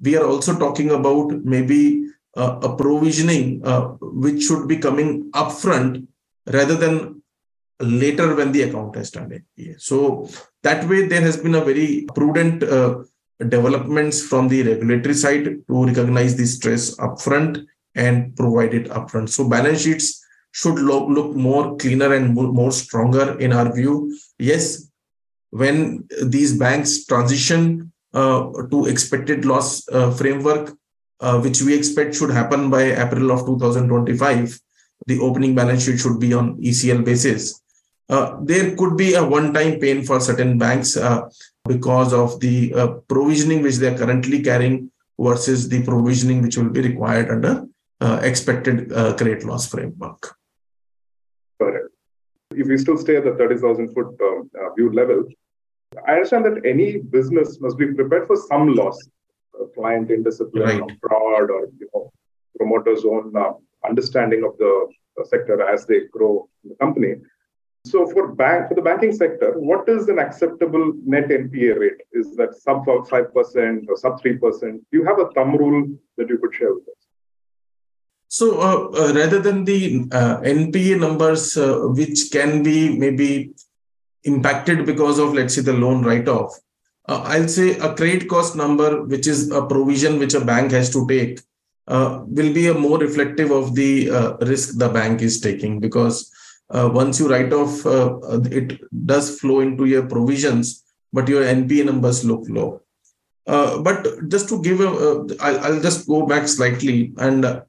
we 0.00 0.16
are 0.16 0.24
also 0.24 0.56
talking 0.56 0.90
about 0.92 1.32
maybe 1.42 2.06
uh, 2.36 2.60
a 2.62 2.76
provisioning 2.76 3.60
uh, 3.66 3.88
which 4.24 4.44
should 4.44 4.68
be 4.68 4.76
coming 4.76 5.32
upfront 5.32 6.06
rather 6.46 6.76
than 6.76 7.22
later 7.80 8.36
when 8.36 8.52
the 8.52 8.62
account 8.62 8.94
has 8.94 9.10
turned 9.10 9.32
NPA. 9.32 9.80
So 9.80 10.28
that 10.62 10.88
way, 10.88 11.08
there 11.08 11.22
has 11.22 11.36
been 11.36 11.56
a 11.56 11.64
very 11.64 12.06
prudent 12.14 12.62
uh, 12.62 13.02
developments 13.40 14.22
from 14.22 14.46
the 14.46 14.62
regulatory 14.62 15.14
side 15.14 15.44
to 15.66 15.84
recognize 15.84 16.36
the 16.36 16.46
stress 16.46 16.94
upfront 16.98 17.66
and 17.96 18.36
provide 18.36 18.74
it 18.74 18.86
upfront. 18.90 19.30
So 19.30 19.48
balance 19.48 19.82
sheets 19.82 20.22
should 20.56 20.78
look, 20.78 21.06
look 21.10 21.36
more 21.36 21.76
cleaner 21.76 22.14
and 22.14 22.32
more, 22.34 22.50
more 22.50 22.72
stronger 22.72 23.38
in 23.38 23.52
our 23.52 23.74
view. 23.74 24.16
Yes, 24.38 24.88
when 25.50 26.08
these 26.24 26.56
banks 26.56 27.04
transition 27.04 27.92
uh, 28.14 28.50
to 28.70 28.86
expected 28.86 29.44
loss 29.44 29.86
uh, 29.90 30.10
framework, 30.12 30.74
uh, 31.20 31.38
which 31.40 31.60
we 31.60 31.76
expect 31.76 32.14
should 32.14 32.30
happen 32.30 32.70
by 32.70 32.84
April 33.04 33.32
of 33.32 33.44
2025, 33.44 34.58
the 35.06 35.18
opening 35.20 35.54
balance 35.54 35.84
sheet 35.84 35.98
should 35.98 36.18
be 36.18 36.32
on 36.32 36.56
ECL 36.56 37.04
basis. 37.04 37.60
Uh, 38.08 38.38
there 38.40 38.74
could 38.76 38.96
be 38.96 39.12
a 39.12 39.22
one-time 39.22 39.78
pain 39.78 40.02
for 40.06 40.20
certain 40.20 40.56
banks 40.56 40.96
uh, 40.96 41.28
because 41.68 42.14
of 42.14 42.40
the 42.40 42.72
uh, 42.72 42.88
provisioning 43.08 43.60
which 43.60 43.76
they 43.76 43.88
are 43.88 43.98
currently 43.98 44.42
carrying 44.42 44.90
versus 45.20 45.68
the 45.68 45.82
provisioning 45.84 46.40
which 46.40 46.56
will 46.56 46.70
be 46.70 46.80
required 46.80 47.30
under 47.30 47.66
expected 48.22 48.90
credit 49.18 49.42
loss 49.44 49.66
framework. 49.68 50.36
Correct. 51.60 51.88
If 52.52 52.68
we 52.68 52.78
still 52.78 52.96
stay 52.96 53.16
at 53.16 53.24
the 53.24 53.34
30,000 53.34 53.92
foot 53.94 54.16
um, 54.22 54.50
uh, 54.60 54.72
view 54.74 54.92
level, 54.92 55.24
I 56.06 56.12
understand 56.12 56.44
that 56.44 56.64
any 56.64 56.98
business 56.98 57.60
must 57.60 57.78
be 57.78 57.92
prepared 57.92 58.26
for 58.26 58.36
some 58.36 58.74
loss, 58.74 58.98
uh, 59.58 59.66
client 59.74 60.10
indiscipline, 60.10 60.80
right. 60.80 60.82
or 60.82 60.88
fraud, 61.00 61.50
or 61.50 61.68
you 61.78 61.88
know, 61.94 62.12
promoters' 62.56 63.04
own 63.04 63.34
uh, 63.36 63.52
understanding 63.86 64.44
of 64.44 64.56
the 64.58 64.88
sector 65.24 65.62
as 65.66 65.86
they 65.86 66.06
grow 66.12 66.48
in 66.64 66.70
the 66.70 66.76
company. 66.76 67.14
So 67.86 68.06
for 68.10 68.34
bank 68.34 68.68
for 68.68 68.74
the 68.74 68.82
banking 68.82 69.12
sector, 69.12 69.52
what 69.58 69.88
is 69.88 70.08
an 70.08 70.18
acceptable 70.18 70.92
net 71.04 71.28
NPA 71.28 71.78
rate? 71.78 72.00
Is 72.12 72.34
that 72.36 72.54
sub 72.56 72.84
five 73.08 73.32
percent 73.32 73.86
or 73.88 73.96
sub 73.96 74.20
three 74.20 74.36
percent? 74.36 74.82
Do 74.90 74.98
you 74.98 75.04
have 75.04 75.20
a 75.20 75.30
thumb 75.30 75.56
rule 75.56 75.96
that 76.16 76.28
you 76.28 76.38
could 76.38 76.54
share 76.54 76.74
with 76.74 76.88
us? 76.88 77.05
So 78.28 78.60
uh, 78.60 78.88
uh, 78.98 79.12
rather 79.14 79.40
than 79.40 79.64
the 79.64 80.06
uh, 80.10 80.40
NPA 80.40 80.98
numbers, 80.98 81.56
uh, 81.56 81.78
which 81.88 82.30
can 82.32 82.62
be 82.62 82.96
maybe 82.96 83.52
impacted 84.24 84.84
because 84.84 85.18
of 85.18 85.32
let's 85.32 85.54
say 85.54 85.62
the 85.62 85.72
loan 85.72 86.02
write-off, 86.02 86.58
uh, 87.08 87.22
I'll 87.24 87.48
say 87.48 87.78
a 87.78 87.94
credit 87.94 88.28
cost 88.28 88.56
number, 88.56 89.04
which 89.04 89.26
is 89.28 89.50
a 89.52 89.64
provision 89.64 90.18
which 90.18 90.34
a 90.34 90.44
bank 90.44 90.72
has 90.72 90.90
to 90.90 91.06
take, 91.06 91.40
uh, 91.86 92.22
will 92.26 92.52
be 92.52 92.66
a 92.66 92.74
more 92.74 92.98
reflective 92.98 93.52
of 93.52 93.76
the 93.76 94.10
risk 94.40 94.76
the 94.76 94.88
bank 94.88 95.22
is 95.22 95.40
taking 95.40 95.78
because 95.78 96.32
once 96.68 97.20
you 97.20 97.28
write 97.28 97.52
off, 97.52 97.86
it 98.50 98.80
does 99.06 99.38
flow 99.38 99.60
into 99.60 99.84
your 99.84 100.04
provisions, 100.04 100.82
but 101.12 101.28
your 101.28 101.44
NPA 101.44 101.86
numbers 101.86 102.24
look 102.24 102.42
low. 102.48 102.82
But 103.46 104.28
just 104.28 104.48
to 104.48 104.60
give 104.60 104.80
a, 104.80 105.36
I'll, 105.40 105.60
I'll 105.60 105.80
just 105.80 106.08
go 106.08 106.26
back 106.26 106.48
slightly 106.48 107.14
and 107.18 107.62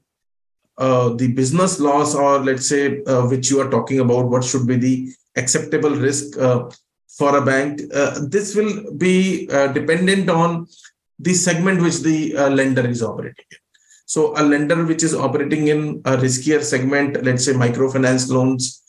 uh, 0.78 1.10
the 1.14 1.28
business 1.32 1.80
loss, 1.80 2.14
or 2.14 2.38
let's 2.38 2.68
say, 2.68 3.02
uh, 3.04 3.26
which 3.26 3.50
you 3.50 3.60
are 3.60 3.70
talking 3.70 4.00
about, 4.00 4.28
what 4.28 4.44
should 4.44 4.66
be 4.66 4.76
the 4.76 5.12
acceptable 5.36 5.90
risk 5.90 6.38
for 7.18 7.36
a 7.36 7.44
bank? 7.44 7.80
this 8.30 8.54
will 8.54 8.94
be 8.96 9.46
dependent 9.74 10.30
on 10.30 10.66
the 11.18 11.34
segment 11.34 11.82
which 11.82 11.98
the 12.00 12.32
lender 12.50 12.86
is 12.86 13.02
operating 13.02 13.44
in. 13.50 13.58
So 14.06 14.32
a 14.38 14.42
lender 14.42 14.86
which 14.86 15.02
is 15.02 15.14
operating 15.14 15.68
in 15.68 16.00
a 16.06 16.16
riskier 16.16 16.62
segment, 16.62 17.22
let's 17.24 17.44
say 17.44 17.52
microfinance 17.52 18.30
loans, 18.30 18.82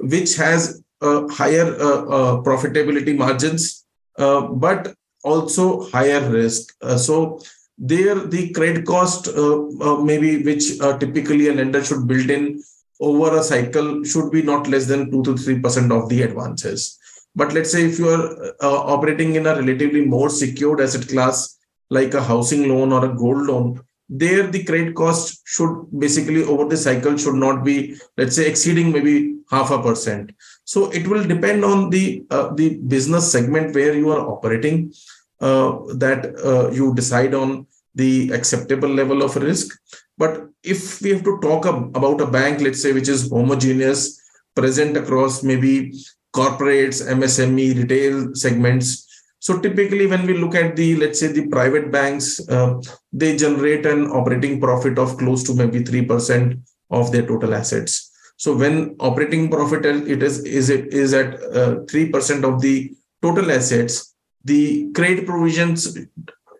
which 0.00 0.36
has 0.36 0.82
uh, 1.02 1.28
higher 1.28 1.66
uh, 1.78 2.02
uh, 2.16 2.42
profitability 2.42 3.14
margins, 3.16 3.84
uh, 4.18 4.40
but 4.40 4.94
also 5.22 5.88
higher 5.90 6.28
risk. 6.30 6.74
Uh, 6.80 6.96
so 6.96 7.40
there, 7.78 8.16
the 8.16 8.50
credit 8.50 8.84
cost, 8.84 9.28
uh, 9.28 9.96
maybe 10.02 10.42
which 10.42 10.78
typically 10.98 11.48
a 11.48 11.54
lender 11.54 11.82
should 11.84 12.06
build 12.06 12.28
in 12.30 12.62
over 13.00 13.38
a 13.38 13.42
cycle, 13.42 14.02
should 14.04 14.32
be 14.32 14.42
not 14.42 14.66
less 14.66 14.86
than 14.86 15.10
two 15.10 15.22
to 15.22 15.36
three 15.36 15.60
percent 15.60 15.92
of 15.92 16.08
the 16.08 16.22
advances. 16.22 16.98
But 17.36 17.52
let's 17.52 17.70
say 17.70 17.84
if 17.84 17.98
you 17.98 18.08
are 18.08 18.54
operating 18.60 19.36
in 19.36 19.46
a 19.46 19.54
relatively 19.54 20.04
more 20.04 20.28
secured 20.28 20.80
asset 20.80 21.06
class, 21.08 21.56
like 21.90 22.14
a 22.14 22.22
housing 22.22 22.68
loan 22.68 22.92
or 22.92 23.04
a 23.04 23.14
gold 23.14 23.46
loan, 23.46 23.80
there 24.08 24.46
the 24.46 24.64
credit 24.64 24.94
cost 24.94 25.42
should 25.46 25.86
basically 25.98 26.42
over 26.42 26.64
the 26.64 26.76
cycle 26.76 27.16
should 27.16 27.34
not 27.34 27.62
be 27.64 27.94
let's 28.16 28.36
say 28.36 28.48
exceeding 28.48 28.90
maybe 28.90 29.36
half 29.50 29.70
a 29.70 29.82
percent 29.82 30.30
so 30.64 30.90
it 30.90 31.06
will 31.06 31.24
depend 31.24 31.64
on 31.64 31.90
the 31.90 32.24
uh, 32.30 32.48
the 32.54 32.76
business 32.94 33.30
segment 33.30 33.74
where 33.74 33.94
you 33.94 34.10
are 34.10 34.26
operating 34.26 34.90
uh, 34.90 34.94
that 35.40 36.34
uh, 36.44 36.70
you 36.70 36.94
decide 36.94 37.34
on 37.34 37.66
the 37.94 38.30
acceptable 38.32 38.88
level 38.88 39.22
of 39.22 39.36
risk 39.36 39.76
but 40.16 40.48
if 40.62 41.00
we 41.00 41.10
have 41.10 41.24
to 41.24 41.38
talk 41.40 41.64
about 41.64 42.20
a 42.20 42.26
bank 42.26 42.60
let's 42.60 42.82
say 42.82 42.92
which 42.92 43.08
is 43.08 43.30
homogeneous 43.30 44.20
present 44.54 44.96
across 44.96 45.42
maybe 45.42 45.92
corporates 46.34 47.02
msme 47.18 47.76
retail 47.76 48.34
segments 48.34 49.08
so 49.40 49.60
typically, 49.60 50.06
when 50.06 50.26
we 50.26 50.36
look 50.36 50.54
at 50.54 50.74
the 50.74 50.96
let's 50.96 51.20
say 51.20 51.28
the 51.28 51.46
private 51.46 51.92
banks, 51.92 52.40
uh, 52.48 52.80
they 53.12 53.36
generate 53.36 53.86
an 53.86 54.06
operating 54.08 54.60
profit 54.60 54.98
of 54.98 55.16
close 55.16 55.44
to 55.44 55.54
maybe 55.54 55.84
three 55.84 56.04
percent 56.04 56.58
of 56.90 57.12
their 57.12 57.26
total 57.26 57.54
assets. 57.54 58.10
So 58.36 58.56
when 58.56 58.96
operating 58.98 59.48
profit 59.48 59.86
it 59.86 60.22
is 60.22 60.40
is 60.40 60.70
it 60.70 60.92
is 60.92 61.14
at 61.14 61.40
uh, 61.54 61.84
three 61.88 62.08
uh, 62.08 62.12
percent 62.12 62.44
of 62.44 62.60
the 62.60 62.92
total 63.22 63.50
assets, 63.52 64.07
the 64.44 64.90
credit 64.92 65.26
provisions 65.26 65.98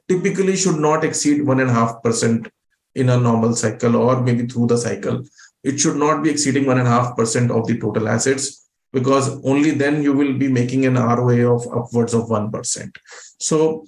typically 0.08 0.56
should 0.56 0.78
not 0.78 1.04
exceed 1.04 1.44
one 1.44 1.60
and 1.60 1.70
a 1.70 1.72
half 1.72 2.02
percent 2.02 2.48
in 2.94 3.08
a 3.10 3.16
normal 3.16 3.54
cycle 3.54 3.96
or 3.96 4.20
maybe 4.20 4.46
through 4.46 4.66
the 4.66 4.76
cycle. 4.76 5.22
It 5.62 5.78
should 5.78 5.96
not 5.96 6.22
be 6.22 6.30
exceeding 6.30 6.66
one 6.66 6.78
and 6.78 6.88
a 6.88 6.90
half 6.90 7.16
percent 7.16 7.50
of 7.50 7.66
the 7.66 7.78
total 7.78 8.08
assets 8.08 8.68
because 8.92 9.44
only 9.44 9.72
then 9.72 10.02
you 10.02 10.12
will 10.12 10.34
be 10.38 10.48
making 10.48 10.86
an 10.86 10.94
ROA 10.94 11.54
of 11.54 11.66
upwards 11.68 12.14
of 12.14 12.28
1%. 12.28 12.96
So 13.38 13.86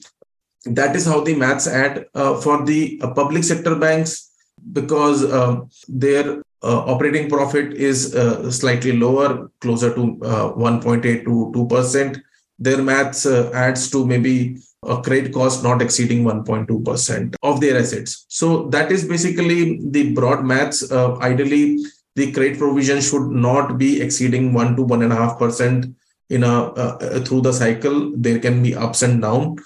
that 0.64 0.94
is 0.94 1.06
how 1.06 1.22
the 1.22 1.34
maths 1.34 1.66
add 1.66 2.06
uh, 2.14 2.38
for 2.40 2.64
the 2.64 3.00
uh, 3.02 3.14
public 3.14 3.44
sector 3.44 3.74
banks 3.76 4.30
because 4.72 5.24
uh, 5.24 5.62
their 5.88 6.42
uh, 6.62 6.84
operating 6.84 7.30
profit 7.30 7.72
is 7.72 8.14
uh, 8.14 8.50
slightly 8.50 8.92
lower, 8.92 9.50
closer 9.60 9.94
to 9.94 10.18
uh, 10.22 10.52
1.8 10.52 11.24
to 11.24 11.52
2%. 11.54 12.20
Their 12.60 12.82
maths 12.82 13.26
adds 13.26 13.90
to 13.90 14.06
maybe 14.06 14.58
a 14.86 15.00
credit 15.02 15.32
cost 15.32 15.62
not 15.62 15.82
exceeding 15.82 16.24
1.2% 16.24 17.34
of 17.42 17.60
their 17.60 17.78
assets. 17.78 18.26
So 18.28 18.68
that 18.68 18.92
is 18.92 19.04
basically 19.06 19.80
the 19.82 20.12
broad 20.12 20.44
maths. 20.44 20.90
ideally, 20.92 21.78
the 22.16 22.32
credit 22.32 22.58
provision 22.58 23.00
should 23.00 23.28
not 23.30 23.78
be 23.78 24.00
exceeding 24.00 24.52
one 24.52 24.76
to 24.76 24.82
one 24.82 25.02
and 25.02 25.12
a 25.12 25.16
half 25.16 25.38
percent 25.38 25.94
in 26.28 26.44
a 26.44 26.54
uh, 26.84 27.20
through 27.24 27.42
the 27.42 27.52
cycle. 27.52 28.12
There 28.16 28.38
can 28.38 28.62
be 28.62 28.74
ups 28.74 29.02
and 29.02 29.22
down. 29.22 29.56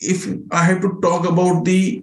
If 0.00 0.26
I 0.50 0.64
have 0.64 0.80
to 0.82 0.98
talk 1.02 1.28
about 1.28 1.64
the 1.64 2.02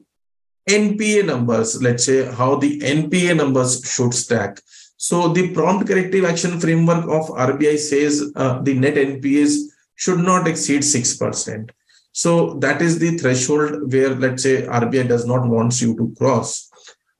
NPA 0.69 1.25
numbers, 1.25 1.81
let's 1.81 2.05
say 2.05 2.25
how 2.31 2.55
the 2.55 2.79
NPA 2.79 3.37
numbers 3.37 3.81
should 3.89 4.13
stack. 4.13 4.59
So 4.97 5.29
the 5.29 5.53
prompt 5.53 5.87
corrective 5.87 6.25
action 6.25 6.59
framework 6.59 7.05
of 7.05 7.29
RBI 7.29 7.77
says 7.77 8.31
uh, 8.35 8.61
the 8.61 8.73
net 8.73 8.95
NPAs 8.95 9.57
should 9.97 10.19
not 10.19 10.47
exceed 10.47 10.81
6%. 10.81 11.69
So 12.13 12.55
that 12.65 12.81
is 12.81 12.97
the 12.97 13.17
threshold 13.17 13.91
where, 13.91 14.15
let's 14.15 14.43
say, 14.43 14.63
RBI 14.63 15.07
does 15.07 15.25
not 15.25 15.45
want 15.47 15.79
you 15.81 15.95
to 15.97 16.15
cross. 16.17 16.69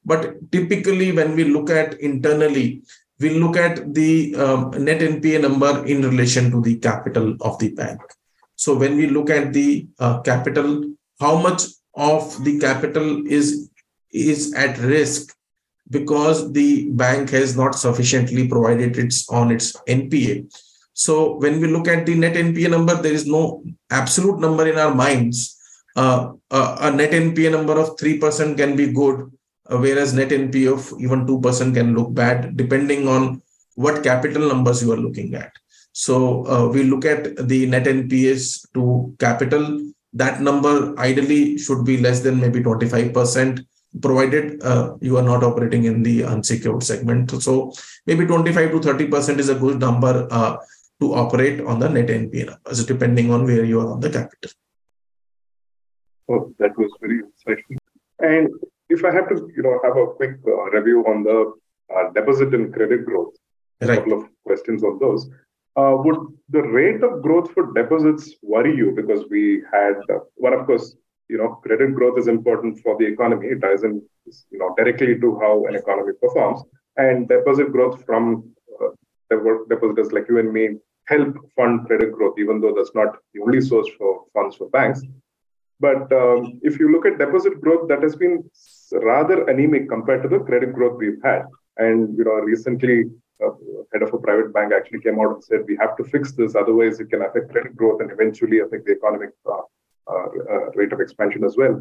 But 0.06 0.52
typically, 0.52 1.12
when 1.12 1.36
we 1.36 1.44
look 1.44 1.70
at 1.70 2.00
internally, 2.00 2.82
we 3.20 3.32
look 3.32 3.58
at 3.58 3.94
the 3.94 4.36
um, 4.36 4.72
net 4.84 5.02
NPA 5.02 5.42
number 5.42 5.86
in 5.86 6.02
relation 6.02 6.50
to 6.52 6.62
the 6.62 6.78
capital 6.78 7.36
of 7.42 7.60
the 7.60 7.70
bank. 7.74 8.00
So 8.56 8.76
when 8.76 8.96
we 8.96 9.08
look 9.08 9.30
at 9.30 9.54
the 9.54 9.88
uh, 10.00 10.22
capital, 10.22 10.84
how 11.20 11.38
much 11.42 11.64
of 11.96 12.44
the 12.44 12.60
capital 12.60 13.26
is 13.28 13.70
is 14.12 14.54
at 14.54 14.78
risk 14.80 15.36
because 15.90 16.52
the 16.54 16.90
bank 16.92 17.30
has 17.30 17.56
not 17.58 17.76
sufficiently 17.76 18.48
provided 18.48 18.98
its 18.98 19.30
on 19.30 19.52
its 19.52 19.76
NPA. 19.88 20.46
So 20.98 21.38
when 21.38 21.62
we 21.62 21.68
look 21.68 21.88
at 21.88 22.08
the 22.08 22.16
net 22.16 22.34
NPA 22.34 22.72
number, 22.72 22.96
there 22.96 23.14
is 23.14 23.28
no 23.28 23.64
absolute 23.92 24.40
number 24.40 24.68
in 24.68 24.80
our 24.80 24.94
minds. 24.94 25.56
Uh, 25.96 26.34
uh, 26.50 26.78
a 26.82 26.92
net 26.92 27.12
NPA 27.12 27.52
number 27.52 27.80
of 27.80 27.98
3% 27.98 28.58
can 28.58 28.76
be 28.76 28.92
good, 28.92 29.32
uh, 29.70 29.78
whereas 29.78 30.16
net 30.16 30.30
NPA 30.30 30.74
of 30.74 31.00
even 31.00 31.28
2% 31.28 31.76
can 31.76 31.94
look 31.96 32.16
bad, 32.16 32.58
depending 32.58 33.08
on 33.08 33.44
what 33.76 34.04
capital 34.04 34.48
numbers 34.48 34.82
you 34.82 34.92
are 34.92 34.98
looking 34.98 35.36
at. 35.36 35.52
So 35.92 36.48
uh, 36.48 36.68
we 36.68 36.82
look 36.82 37.06
at 37.06 37.48
the 37.48 37.68
net 37.68 37.84
NPAs 37.86 38.66
to 38.74 39.16
capital. 39.20 39.80
That 40.14 40.42
number 40.42 40.98
ideally 40.98 41.60
should 41.60 41.86
be 41.86 41.98
less 41.98 42.22
than 42.22 42.40
maybe 42.40 42.62
25% 42.62 43.64
provided 44.02 44.62
uh, 44.64 44.96
you 45.02 45.18
are 45.18 45.24
not 45.24 45.44
operating 45.44 45.86
in 45.86 46.02
the 46.04 46.24
unsecured 46.24 46.84
segment. 46.84 47.30
So 47.42 47.72
maybe 48.06 48.26
25 48.26 48.72
to 48.72 48.80
30% 48.80 49.40
is 49.40 49.50
a 49.50 49.56
good 49.56 49.80
number 49.80 50.28
uh, 50.32 50.58
to 51.00 51.14
operate 51.14 51.62
on 51.62 51.80
the 51.80 51.90
net 51.90 52.08
NPA 52.08 52.46
numbers, 52.48 52.86
depending 52.86 53.32
on 53.32 53.46
where 53.46 53.64
you 53.64 53.80
are 53.80 53.92
on 53.92 54.00
the 54.00 54.10
capital. 54.10 54.52
Oh, 56.30 56.54
that 56.60 56.78
was 56.78 56.92
very 57.00 57.22
insightful. 57.22 57.78
And 58.20 58.50
if 58.90 59.06
I 59.06 59.14
have 59.14 59.30
to, 59.30 59.50
you 59.56 59.64
know, 59.64 59.80
have 59.84 59.96
a 59.96 60.08
quick 60.08 60.38
uh, 60.46 60.70
review 60.72 61.06
on 61.06 61.24
the 61.24 61.54
uh, 61.96 62.12
deposit 62.14 62.54
and 62.54 62.74
credit 62.74 63.06
growth, 63.06 63.34
a 63.82 63.88
couple 63.88 64.14
of 64.14 64.26
questions 64.46 64.84
on 64.84 65.00
those. 65.00 65.30
Uh, 65.76 65.96
would 65.96 66.18
the 66.50 66.64
rate 66.64 67.04
of 67.04 67.22
growth 67.22 67.52
for 67.52 67.72
deposits 67.74 68.36
worry 68.42 68.76
you? 68.76 68.94
Because 68.96 69.26
we 69.30 69.62
had 69.72 69.94
uh, 70.10 70.20
one, 70.36 70.54
of 70.54 70.66
course, 70.66 70.96
you 71.30 71.38
know, 71.38 71.50
credit 71.64 71.94
growth 71.94 72.18
is 72.18 72.28
important 72.28 72.80
for 72.80 72.98
the 72.98 73.06
economy. 73.06 73.50
It 73.50 73.62
ties 73.62 73.84
in, 73.84 74.02
you 74.50 74.58
know, 74.58 74.74
directly 74.76 75.20
to 75.20 75.40
how 75.40 75.64
an 75.68 75.76
economy 75.76 76.14
performs, 76.20 76.64
and 76.96 77.30
deposit 77.30 77.72
growth 77.72 78.04
from 78.06 78.52
uh, 78.82 78.90
depo- 79.32 79.70
depositors 79.70 80.12
like 80.12 80.26
you 80.28 80.40
and 80.40 80.52
me 80.52 80.78
help 81.08 81.36
fund 81.56 81.86
credit 81.88 82.12
growth, 82.12 82.36
even 82.38 82.60
though 82.62 82.74
that's 82.76 82.94
not 82.94 83.18
the 83.34 83.42
only 83.42 83.62
source 83.62 83.88
for 83.98 84.26
funds 84.34 84.56
for 84.56 84.70
banks. 84.70 85.02
But 85.80 86.12
um, 86.12 86.60
if 86.64 86.80
you 86.80 86.92
look 86.92 87.06
at 87.06 87.20
deposit 87.20 87.62
growth, 87.62 87.88
that 87.88 88.02
has 88.02 88.16
been 88.16 88.50
rather 88.92 89.48
anemic 89.48 89.90
compared 89.90 90.24
to 90.24 90.30
the 90.30 90.40
credit 90.40 90.74
growth 90.74 90.98
we've 90.98 91.22
had. 91.24 91.44
And 91.78 92.18
you 92.18 92.24
know, 92.24 92.34
recently, 92.34 93.06
uh, 93.46 93.52
head 93.94 94.02
of 94.02 94.14
a 94.14 94.18
private 94.18 94.52
bank 94.54 94.74
actually 94.74 95.02
came 95.02 95.20
out 95.20 95.36
and 95.36 95.44
said 95.44 95.60
we 95.68 95.78
have 95.78 95.96
to 95.98 96.04
fix 96.04 96.32
this, 96.32 96.56
otherwise 96.56 97.00
it 97.00 97.10
can 97.12 97.22
affect 97.22 97.52
credit 97.52 97.76
growth 97.76 98.02
and 98.02 98.12
eventually 98.12 98.60
affect 98.60 98.86
the 98.86 98.94
economic 98.94 99.30
uh, 99.46 99.62
uh, 100.10 100.28
uh, 100.52 100.70
rate 100.76 100.92
of 100.92 101.00
expansion 101.00 101.44
as 101.44 101.56
well. 101.56 101.80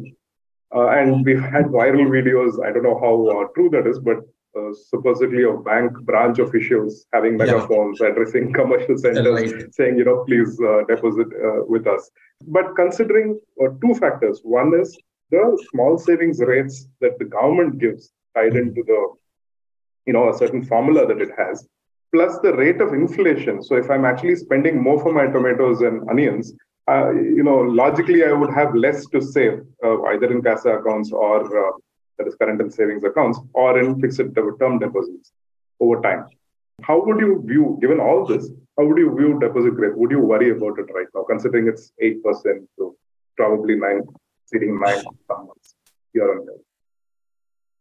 Uh, 0.75 0.89
and 0.89 1.25
we've 1.25 1.41
had 1.41 1.65
viral 1.65 2.07
videos. 2.07 2.63
I 2.63 2.71
don't 2.71 2.83
know 2.83 2.99
how 2.99 3.15
uh, 3.27 3.47
true 3.55 3.69
that 3.71 3.87
is, 3.87 3.99
but 3.99 4.17
uh, 4.57 4.71
supposedly 4.91 5.43
of 5.51 5.55
bank 5.71 5.91
branch 6.09 6.37
officials 6.45 7.05
having 7.15 7.33
Yeah. 7.33 7.43
megaphones 7.45 8.01
addressing 8.09 8.45
commercial 8.59 8.97
centers 9.05 9.53
Right. 9.53 9.73
saying, 9.77 9.95
you 9.99 10.05
know, 10.09 10.17
please 10.27 10.51
uh, 10.69 10.83
deposit 10.91 11.29
uh, 11.47 11.59
with 11.73 11.85
us. 11.95 12.03
But 12.55 12.75
considering 12.81 13.29
uh, 13.61 13.69
two 13.81 13.93
factors, 14.03 14.37
one 14.43 14.71
is 14.81 14.89
the 15.31 15.43
small 15.71 15.93
savings 16.07 16.39
rates 16.51 16.75
that 17.01 17.15
the 17.19 17.25
government 17.37 17.71
gives 17.83 18.03
tied 18.35 18.55
into 18.63 18.81
the, 18.91 19.01
you 20.07 20.13
know, 20.13 20.25
a 20.29 20.37
certain 20.41 20.63
formula 20.71 21.01
that 21.09 21.21
it 21.25 21.31
has, 21.41 21.67
plus 22.13 22.33
the 22.45 22.53
rate 22.63 22.79
of 22.85 22.93
inflation. 22.93 23.55
So 23.67 23.75
if 23.75 23.87
I'm 23.93 24.05
actually 24.11 24.37
spending 24.45 24.75
more 24.87 24.99
for 25.03 25.11
my 25.19 25.27
tomatoes 25.35 25.81
and 25.81 26.09
onions, 26.09 26.53
uh, 26.93 27.11
you 27.11 27.43
know, 27.47 27.57
logically 27.83 28.23
I 28.23 28.31
would 28.31 28.53
have 28.59 28.71
less 28.85 28.99
to 29.13 29.19
save, 29.21 29.55
uh, 29.85 29.97
either 30.11 30.27
in 30.35 30.41
CASA 30.41 30.69
accounts 30.79 31.11
or 31.11 31.37
uh, 31.63 31.71
that 32.17 32.27
is 32.27 32.35
current 32.35 32.61
and 32.61 32.73
savings 32.73 33.03
accounts, 33.03 33.39
or 33.53 33.79
in 33.79 33.99
fixed 34.01 34.21
term 34.59 34.79
deposits 34.79 35.31
over 35.79 36.01
time. 36.01 36.25
How 36.81 37.03
would 37.03 37.19
you 37.19 37.43
view, 37.45 37.77
given 37.81 37.99
all 37.99 38.25
this, 38.25 38.49
how 38.77 38.85
would 38.85 38.97
you 38.97 39.15
view 39.15 39.39
deposit 39.39 39.71
growth? 39.71 39.95
Would 39.97 40.11
you 40.11 40.19
worry 40.19 40.51
about 40.51 40.77
it 40.77 40.87
right 40.93 41.07
now, 41.15 41.23
considering 41.23 41.67
it's 41.67 41.91
8% 42.01 42.21
to 42.77 42.95
probably 43.35 43.75
9, 43.75 44.01
exceeding 44.43 44.79
9 44.79 45.03
some 45.27 45.47
months 45.47 45.75
year 46.13 46.31
on 46.31 46.43
year? 46.43 46.57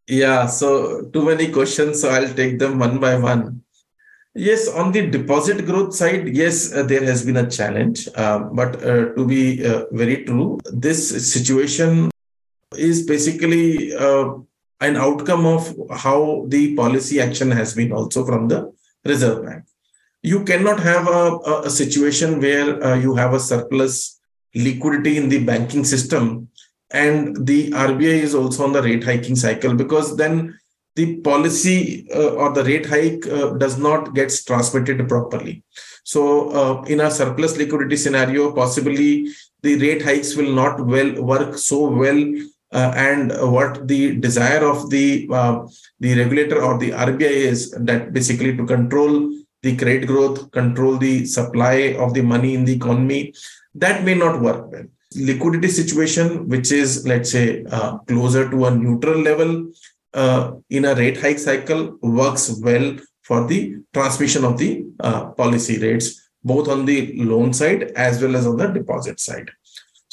Yeah, 0.09 0.47
so 0.47 1.03
too 1.13 1.25
many 1.25 1.51
questions, 1.51 2.01
so 2.01 2.11
I'll 2.11 2.33
take 2.33 2.59
them 2.59 2.79
one 2.79 2.99
by 3.01 3.17
one. 3.17 3.63
Yes, 4.35 4.69
on 4.69 4.93
the 4.93 5.07
deposit 5.11 5.65
growth 5.67 5.95
side, 5.95 6.29
yes, 6.29 6.73
uh, 6.73 6.83
there 6.83 7.03
has 7.05 7.25
been 7.25 7.39
a 7.39 7.51
challenge. 7.51 8.09
Uh, 8.15 8.39
but 8.39 8.77
uh, 8.85 9.07
to 9.15 9.27
be 9.27 9.67
uh, 9.67 9.85
very 9.93 10.25
true, 10.25 10.59
this 10.73 11.33
situation 11.33 12.11
is 12.79 13.07
basically 13.07 13.95
uh, 13.95 14.35
an 14.81 14.97
outcome 14.97 15.47
of 15.47 15.75
how 15.91 16.45
the 16.49 16.75
policy 16.75 17.21
action 17.21 17.51
has 17.51 17.75
been 17.75 17.93
also 17.93 18.25
from 18.25 18.49
the 18.49 18.73
Reserve 19.05 19.45
Bank. 19.45 19.65
You 20.23 20.45
cannot 20.45 20.81
have 20.81 21.09
a, 21.09 21.39
a, 21.65 21.71
situation 21.71 22.41
where 22.41 22.83
uh, 22.83 22.97
you 22.97 23.15
have 23.15 23.33
a 23.33 23.41
surplus 23.41 24.21
liquidity 24.55 25.17
in 25.17 25.29
the 25.29 25.45
banking 25.45 25.85
system 25.85 26.49
and 26.91 27.47
the 27.47 27.71
RBI 27.71 28.23
is 28.23 28.35
also 28.35 28.65
on 28.65 28.73
the 28.73 28.83
rate 28.83 29.05
hiking 29.05 29.37
cycle 29.37 29.75
because 29.75 30.17
then 30.17 30.59
the 30.97 31.21
policy 31.21 32.09
uh, 32.13 32.31
or 32.31 32.53
the 32.53 32.65
rate 32.65 32.87
hike 32.87 33.27
uh, 33.27 33.51
does 33.51 33.79
not 33.79 34.15
get 34.15 34.33
transmitted 34.47 35.07
properly. 35.09 35.63
So, 36.05 36.51
uh, 36.51 36.83
in 36.85 37.01
a 37.01 37.11
surplus 37.11 37.57
liquidity 37.57 37.97
scenario, 37.97 38.53
possibly 38.53 39.29
the 39.63 39.77
rate 39.79 40.03
hikes 40.03 40.37
will 40.37 40.53
not 40.53 40.85
well 40.87 41.23
work 41.23 41.59
so 41.59 41.91
well. 41.91 42.21
Uh, 42.73 42.93
and 42.97 43.33
what 43.53 43.87
the 43.87 44.17
desire 44.17 44.65
of 44.65 44.91
the 44.91 45.29
uh, 45.33 45.65
the 46.01 46.19
regulator 46.19 46.63
or 46.63 46.79
the 46.79 46.91
RBI 46.91 47.35
is 47.53 47.71
that 47.73 48.13
basically 48.13 48.57
to 48.57 48.67
control 48.67 49.31
the 49.63 49.77
credit 49.77 50.07
growth, 50.07 50.51
control 50.51 50.97
the 50.97 51.25
supply 51.27 51.95
of 51.99 52.13
the 52.13 52.23
money 52.23 52.55
in 52.55 52.65
the 52.65 52.75
economy, 52.75 53.33
that 53.75 54.05
may 54.05 54.15
not 54.15 54.41
work 54.41 54.71
well 54.71 54.85
liquidity 55.15 55.69
situation, 55.69 56.49
which 56.49 56.73
is, 56.73 57.07
let's 57.07 57.31
say, 57.31 57.65
uh, 57.71 57.99
closer 57.99 58.51
to 58.51 58.67
a 58.67 58.71
neutral 58.71 59.21
level 59.21 59.71
uh, 60.15 60.53
in 60.71 60.85
a 60.85 60.95
rate 60.95 61.21
hike 61.21 61.39
cycle, 61.39 61.97
works 62.03 62.59
well 62.63 62.97
for 63.23 63.47
the 63.47 63.77
transmission 63.93 64.45
of 64.45 64.59
the 64.59 64.87
uh, 65.01 65.27
policy 65.31 65.79
rates, 65.79 66.29
both 66.45 66.69
on 66.69 66.85
the 66.85 67.13
loan 67.25 67.53
side 67.53 67.85
as 67.97 68.23
well 68.23 68.37
as 68.37 68.47
on 68.47 68.57
the 68.57 68.67
deposit 68.69 69.19
side. 69.19 69.51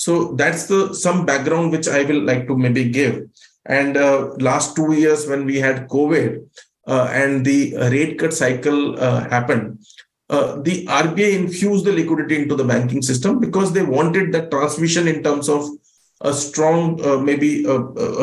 So 0.03 0.33
that's 0.33 0.65
the 0.65 0.93
some 0.93 1.25
background 1.25 1.71
which 1.71 1.87
I 1.87 2.03
will 2.03 2.21
like 2.29 2.45
to 2.47 2.57
maybe 2.57 2.83
give. 2.89 3.29
And 3.65 3.95
uh, 3.95 4.31
last 4.49 4.75
two 4.75 4.91
years 4.91 5.27
when 5.27 5.45
we 5.45 5.57
had 5.65 5.87
COVID 5.87 6.45
uh, 6.85 7.07
and 7.11 7.45
the 7.45 7.59
rate 7.95 8.19
cut 8.19 8.33
cycle 8.33 8.99
uh, 8.99 9.29
happened, 9.29 9.79
uh, 10.29 10.57
the 10.61 10.85
RBI 10.87 11.31
infused 11.43 11.85
the 11.85 11.93
liquidity 11.93 12.41
into 12.41 12.55
the 12.55 12.65
banking 12.65 13.01
system 13.01 13.39
because 13.39 13.71
they 13.71 13.83
wanted 13.83 14.33
that 14.33 14.51
transmission 14.51 15.07
in 15.07 15.23
terms 15.23 15.47
of 15.47 15.69
a 16.19 16.33
strong, 16.33 16.99
uh, 17.05 17.17
maybe 17.17 17.63
a, 17.63 17.75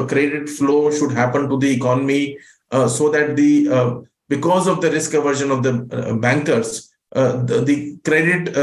a 0.02 0.06
credit 0.06 0.50
flow 0.50 0.90
should 0.90 1.12
happen 1.12 1.48
to 1.48 1.58
the 1.58 1.70
economy 1.70 2.36
uh, 2.72 2.88
so 2.88 3.08
that 3.10 3.36
the, 3.36 4.04
because 4.28 4.66
of 4.66 4.82
the 4.82 4.90
risk 4.90 5.14
aversion 5.14 5.50
of 5.50 5.62
the 5.62 5.72
bankers, 6.20 6.92
the, 7.12 7.62
the 7.64 7.96
credit 8.04 8.54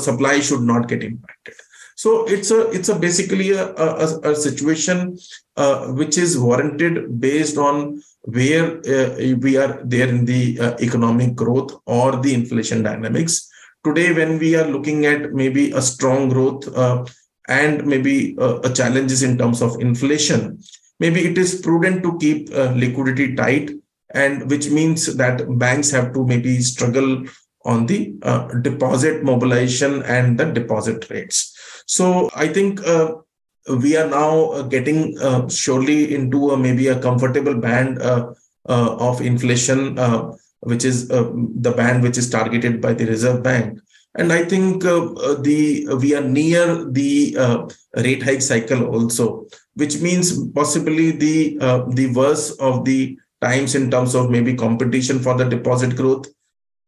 supply 0.00 0.40
should 0.40 0.62
not 0.62 0.88
get 0.88 1.04
impacted. 1.04 1.54
So 1.96 2.26
it's 2.26 2.50
a 2.50 2.68
it's 2.76 2.90
a 2.90 2.98
basically 2.98 3.52
a, 3.52 3.74
a, 3.74 4.32
a 4.32 4.36
situation 4.36 5.18
uh, 5.56 5.86
which 5.98 6.18
is 6.18 6.38
warranted 6.38 7.18
based 7.18 7.56
on 7.56 8.02
where 8.22 8.78
uh, 8.86 9.16
we 9.40 9.56
are 9.56 9.80
there 9.82 10.06
in 10.06 10.26
the 10.26 10.60
uh, 10.60 10.76
economic 10.78 11.34
growth 11.34 11.80
or 11.86 12.20
the 12.20 12.34
inflation 12.34 12.82
dynamics. 12.82 13.48
Today, 13.82 14.12
when 14.12 14.38
we 14.38 14.56
are 14.56 14.68
looking 14.68 15.06
at 15.06 15.32
maybe 15.32 15.70
a 15.70 15.80
strong 15.80 16.28
growth 16.28 16.68
uh, 16.76 17.06
and 17.48 17.86
maybe 17.86 18.36
a 18.38 18.68
challenges 18.74 19.22
in 19.22 19.38
terms 19.38 19.62
of 19.62 19.80
inflation, 19.80 20.58
maybe 21.00 21.24
it 21.24 21.38
is 21.38 21.60
prudent 21.62 22.02
to 22.02 22.18
keep 22.18 22.50
liquidity 22.50 23.36
tight, 23.36 23.70
and 24.10 24.50
which 24.50 24.68
means 24.70 25.14
that 25.14 25.46
banks 25.56 25.92
have 25.92 26.12
to 26.14 26.26
maybe 26.26 26.60
struggle 26.60 27.24
on 27.66 27.86
the 27.86 28.14
uh, 28.22 28.46
deposit 28.62 29.24
mobilization 29.24 30.02
and 30.04 30.38
the 30.38 30.46
deposit 30.46 31.10
rates. 31.10 31.52
So 31.86 32.30
I 32.34 32.48
think 32.48 32.86
uh, 32.86 33.14
we 33.68 33.96
are 33.96 34.08
now 34.08 34.50
uh, 34.50 34.62
getting 34.62 35.18
uh, 35.18 35.48
surely 35.48 36.14
into 36.14 36.50
a, 36.50 36.56
maybe 36.56 36.88
a 36.88 37.00
comfortable 37.00 37.54
band 37.54 38.00
uh, 38.00 38.32
uh, 38.68 38.96
of 38.98 39.20
inflation, 39.20 39.96
which 40.60 40.84
is 40.84 41.08
the 41.08 41.74
band 41.76 42.02
which 42.02 42.18
is 42.18 42.30
targeted 42.30 42.80
by 42.80 42.92
the 42.94 43.06
Reserve 43.06 43.42
Bank. 43.42 43.80
And 44.18 44.32
I 44.32 44.44
think 44.44 44.82
the 44.82 45.98
we 46.00 46.14
are 46.14 46.26
near 46.26 46.84
the 46.90 47.36
rate 47.96 48.22
hike 48.22 48.40
cycle 48.40 48.86
also, 48.86 49.46
which 49.74 50.00
means 50.00 50.48
possibly 50.50 51.10
the 51.10 51.58
the 51.92 52.12
worst 52.14 52.58
of 52.60 52.84
the 52.84 53.18
times 53.42 53.74
in 53.74 53.90
terms 53.90 54.14
of 54.14 54.30
maybe 54.30 54.54
competition 54.54 55.18
for 55.18 55.36
the 55.36 55.44
deposit 55.44 55.94
growth 55.94 56.26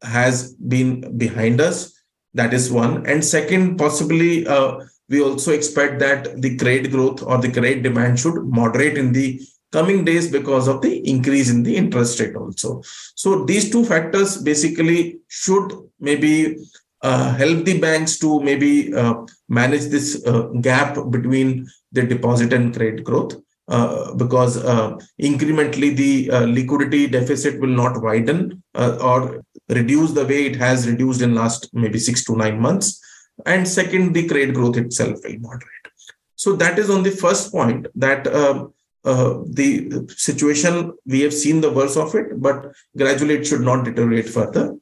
has 0.02 0.52
been 0.54 1.16
behind 1.18 1.60
us 1.60 1.98
that 2.34 2.54
is 2.54 2.70
one. 2.70 3.06
And 3.06 3.24
second, 3.24 3.78
possibly 3.78 4.46
uh, 4.46 4.80
we 5.08 5.22
also 5.22 5.52
expect 5.52 5.98
that 6.00 6.40
the 6.40 6.56
credit 6.56 6.90
growth 6.90 7.22
or 7.22 7.38
the 7.38 7.50
credit 7.50 7.82
demand 7.82 8.20
should 8.20 8.44
moderate 8.44 8.98
in 8.98 9.12
the 9.12 9.40
coming 9.72 10.04
days 10.04 10.30
because 10.30 10.68
of 10.68 10.80
the 10.80 11.08
increase 11.08 11.50
in 11.50 11.62
the 11.62 11.76
interest 11.76 12.20
rate 12.20 12.36
also. 12.36 12.82
So 13.14 13.44
these 13.44 13.70
two 13.70 13.84
factors 13.84 14.40
basically 14.42 15.18
should 15.28 15.72
maybe 16.00 16.58
uh, 17.02 17.34
help 17.34 17.64
the 17.64 17.78
banks 17.78 18.18
to 18.18 18.40
maybe 18.40 18.94
uh, 18.94 19.14
manage 19.48 19.86
this 19.86 20.24
uh, 20.26 20.42
gap 20.60 20.96
between 21.10 21.66
the 21.92 22.02
deposit 22.02 22.52
and 22.52 22.74
credit 22.74 23.04
growth. 23.04 23.36
Uh, 23.68 24.14
because 24.14 24.56
uh, 24.64 24.96
incrementally 25.20 25.94
the 25.94 26.30
uh, 26.30 26.46
liquidity 26.46 27.06
deficit 27.06 27.60
will 27.60 27.68
not 27.68 28.00
widen 28.00 28.62
or 28.74 29.44
reduce 29.68 30.12
the 30.12 30.24
way 30.24 30.46
it 30.46 30.56
has 30.56 30.88
reduced 30.88 31.20
in 31.20 31.34
last 31.34 31.68
maybe 31.74 31.98
six 31.98 32.24
to 32.24 32.34
nine 32.34 32.58
months. 32.58 32.98
And 33.44 33.68
second, 33.68 34.14
the 34.14 34.26
credit 34.26 34.54
growth 34.54 34.78
itself 34.78 35.18
will 35.22 35.38
moderate. 35.40 35.86
So 36.34 36.56
that 36.56 36.78
is 36.78 36.88
on 36.88 37.02
the 37.02 37.10
first 37.10 37.52
point 37.52 37.88
that 37.96 38.26
um, 38.28 38.72
uh, 39.04 39.40
the 39.44 40.06
situation 40.16 40.94
we 41.04 41.20
have 41.20 41.34
seen 41.34 41.60
the 41.60 41.70
worst 41.70 41.98
of 41.98 42.14
it, 42.14 42.40
but 42.40 42.72
gradually 42.96 43.34
it 43.34 43.46
should 43.46 43.60
not 43.60 43.84
deteriorate 43.84 44.30
further. 44.30 44.74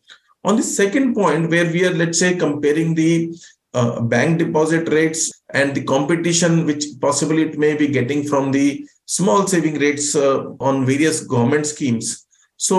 On 0.45 0.55
the 0.55 0.63
second 0.63 1.15
point, 1.15 1.51
where 1.51 1.65
we 1.65 1.85
are, 1.85 1.93
let's 1.93 2.21
say, 2.21 2.37
comparing 2.37 2.95
the 2.95 3.37
uh, 3.75 4.01
bank 4.01 4.39
deposit 4.39 4.89
rates 4.91 5.43
and 5.59 5.75
the 5.75 5.85
competition 5.95 6.53
which 6.69 6.85
possibly 7.07 7.43
it 7.49 7.55
may 7.65 7.75
be 7.83 7.89
getting 7.99 8.23
from 8.31 8.53
the 8.57 8.67
small 9.17 9.47
saving 9.53 9.77
rates 9.85 10.07
uh, 10.15 10.39
on 10.69 10.85
various 10.93 11.19
government 11.33 11.67
schemes. 11.75 12.07
So 12.69 12.77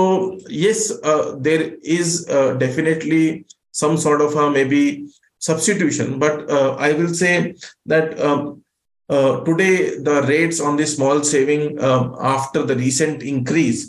yes, 0.66 0.80
uh, 1.12 1.36
there 1.48 1.64
is 1.98 2.28
uh, 2.30 2.54
definitely 2.66 3.46
some 3.72 3.96
sort 4.06 4.22
of 4.22 4.36
a 4.36 4.50
maybe 4.52 5.08
substitution, 5.40 6.20
but 6.20 6.50
uh, 6.50 6.76
I 6.88 6.94
will 6.94 7.14
say 7.24 7.56
that 7.86 8.20
um, 8.20 8.64
uh, 9.10 9.34
today 9.48 10.00
the 10.10 10.18
rates 10.34 10.60
on 10.60 10.78
the 10.78 10.88
small 10.96 11.24
saving 11.24 11.82
um, 11.82 12.16
after 12.20 12.64
the 12.64 12.76
recent 12.76 13.24
increase 13.24 13.82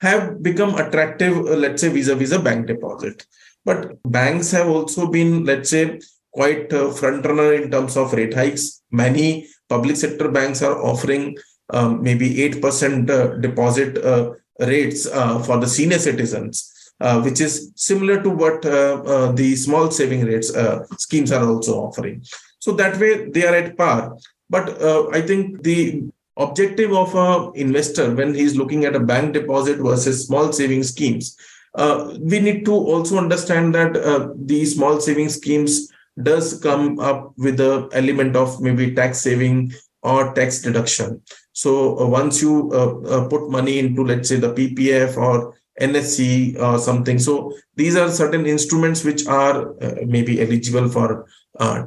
have 0.00 0.42
become 0.42 0.74
attractive, 0.76 1.36
let's 1.64 1.80
say, 1.82 1.88
vis-a-vis 1.88 2.32
a 2.32 2.38
bank 2.38 2.66
deposit. 2.66 3.26
But 3.64 3.98
banks 4.04 4.50
have 4.52 4.68
also 4.68 5.08
been, 5.08 5.44
let's 5.44 5.70
say, 5.70 6.00
quite 6.38 6.72
uh, 6.72 6.90
front 7.00 7.26
runner 7.26 7.52
in 7.60 7.70
terms 7.74 7.96
of 7.96 8.12
rate 8.12 8.34
hikes. 8.40 8.64
Many 8.90 9.28
public 9.68 9.96
sector 9.96 10.28
banks 10.36 10.62
are 10.62 10.76
offering 10.90 11.36
um, 11.70 12.02
maybe 12.02 12.28
8% 12.36 13.10
uh, 13.10 13.36
deposit 13.46 13.98
uh, 13.98 14.34
rates 14.60 15.06
uh, 15.06 15.38
for 15.40 15.58
the 15.58 15.66
senior 15.66 15.98
citizens. 15.98 16.74
Uh, 17.00 17.20
which 17.22 17.40
is 17.40 17.70
similar 17.76 18.20
to 18.20 18.28
what 18.28 18.66
uh, 18.66 19.30
the 19.30 19.54
small 19.54 19.88
saving 19.88 20.24
rates 20.24 20.50
schemes 21.04 21.30
are 21.30 21.46
also 21.48 21.74
offering. 21.86 22.20
So 22.58 22.72
that 22.72 22.98
way 22.98 23.30
they 23.30 23.46
are 23.46 23.54
at 23.54 23.76
par. 23.76 24.16
But 24.50 24.82
I 25.14 25.20
think 25.20 25.62
the 25.62 26.02
objective 26.36 26.92
of 26.92 27.14
a 27.14 27.52
investor 27.54 28.12
when 28.12 28.34
he's 28.34 28.56
looking 28.56 28.84
at 28.84 28.96
a 28.96 29.06
bank 29.12 29.32
deposit 29.32 29.78
versus 29.78 30.26
small 30.26 30.52
saving 30.52 30.82
schemes 30.82 31.36
we 32.32 32.40
need 32.40 32.64
to 32.64 32.72
also 32.72 33.16
understand 33.18 33.74
that 33.76 33.92
the 34.52 34.64
small 34.64 35.00
saving 35.00 35.28
schemes 35.28 35.88
does 36.22 36.60
come 36.60 36.98
up 36.98 37.32
with 37.36 37.56
the 37.56 37.88
element 37.92 38.36
of 38.36 38.60
maybe 38.60 38.94
tax 38.94 39.20
saving 39.20 39.72
or 40.02 40.32
tax 40.34 40.60
deduction 40.62 41.20
so 41.52 41.98
uh, 41.98 42.06
once 42.06 42.40
you 42.40 42.70
uh, 42.72 42.98
uh, 43.08 43.28
put 43.28 43.50
money 43.50 43.78
into 43.78 44.04
let's 44.04 44.28
say 44.28 44.36
the 44.36 44.52
ppf 44.52 45.16
or 45.16 45.54
nsc 45.80 46.58
or 46.60 46.78
something 46.78 47.18
so 47.18 47.52
these 47.76 47.96
are 47.96 48.10
certain 48.10 48.46
instruments 48.46 49.04
which 49.04 49.26
are 49.26 49.74
uh, 49.82 49.94
maybe 50.06 50.40
eligible 50.40 50.88
for 50.88 51.26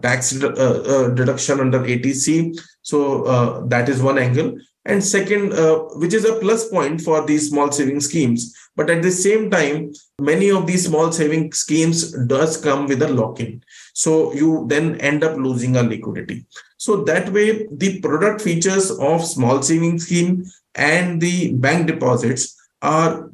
tax 0.02 0.32
deduction 0.32 1.62
under 1.62 1.80
80C 1.80 2.60
so 2.82 3.24
uh, 3.24 3.66
that 3.68 3.90
is 3.90 4.02
one 4.02 4.18
angle. 4.18 4.58
And 4.86 5.04
second, 5.04 5.54
uh, 5.54 5.80
which 5.96 6.14
is 6.14 6.26
a 6.26 6.40
plus 6.40 6.68
point 6.70 7.02
for 7.02 7.26
these 7.26 7.50
small 7.50 7.72
saving 7.72 8.00
schemes. 8.00 8.56
But 8.76 8.90
at 8.90 9.04
the 9.04 9.12
same 9.12 9.52
time, 9.52 9.94
many 10.20 10.50
of 10.50 10.66
these 10.66 10.88
small 10.88 11.12
saving 11.12 11.54
schemes 11.54 12.12
does 12.26 12.58
come 12.58 12.88
with 12.88 13.02
a 13.04 13.08
lock-in. 13.08 13.64
So 13.94 14.34
you 14.34 14.66
then 14.68 15.00
end 15.02 15.24
up 15.24 15.38
losing 15.38 15.76
a 15.76 15.84
liquidity. 15.84 16.46
So 16.78 17.04
that 17.04 17.30
way, 17.30 17.68
the 17.72 18.00
product 18.00 18.42
features 18.42 18.92
of 18.92 19.26
small 19.26 19.62
saving 19.62 20.00
scheme 20.00 20.46
and 20.76 21.22
the 21.22 21.54
bank 21.54 21.88
deposits 21.88 22.58
are 22.82 23.32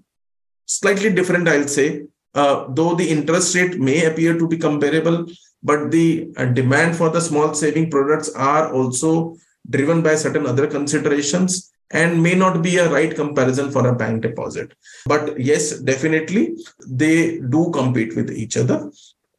slightly 0.66 1.14
different, 1.14 1.48
I'll 1.48 1.68
say. 1.68 2.04
Uh, 2.34 2.66
though 2.70 2.94
the 2.94 3.10
interest 3.10 3.56
rate 3.56 3.80
may 3.80 4.06
appear 4.06 4.38
to 4.38 4.48
be 4.48 4.58
comparable, 4.58 5.26
but 5.64 5.92
the 5.92 6.32
uh, 6.38 6.46
demand 6.46 6.96
for 6.96 7.10
the 7.10 7.22
small 7.22 7.54
saving 7.54 7.90
products 7.90 8.30
are 8.36 8.72
also 8.74 9.36
driven 9.70 10.02
by 10.02 10.16
certain 10.16 10.46
other 10.46 10.68
considerations 10.68 11.72
and 11.92 12.22
may 12.22 12.36
not 12.36 12.62
be 12.62 12.78
a 12.78 12.90
right 12.90 13.16
comparison 13.16 13.72
for 13.72 13.88
a 13.88 13.96
bank 13.96 14.22
deposit 14.22 14.74
but 15.06 15.40
yes 15.40 15.80
definitely 15.80 16.56
they 16.86 17.40
do 17.40 17.70
compete 17.72 18.16
with 18.16 18.30
each 18.32 18.58
other 18.58 18.92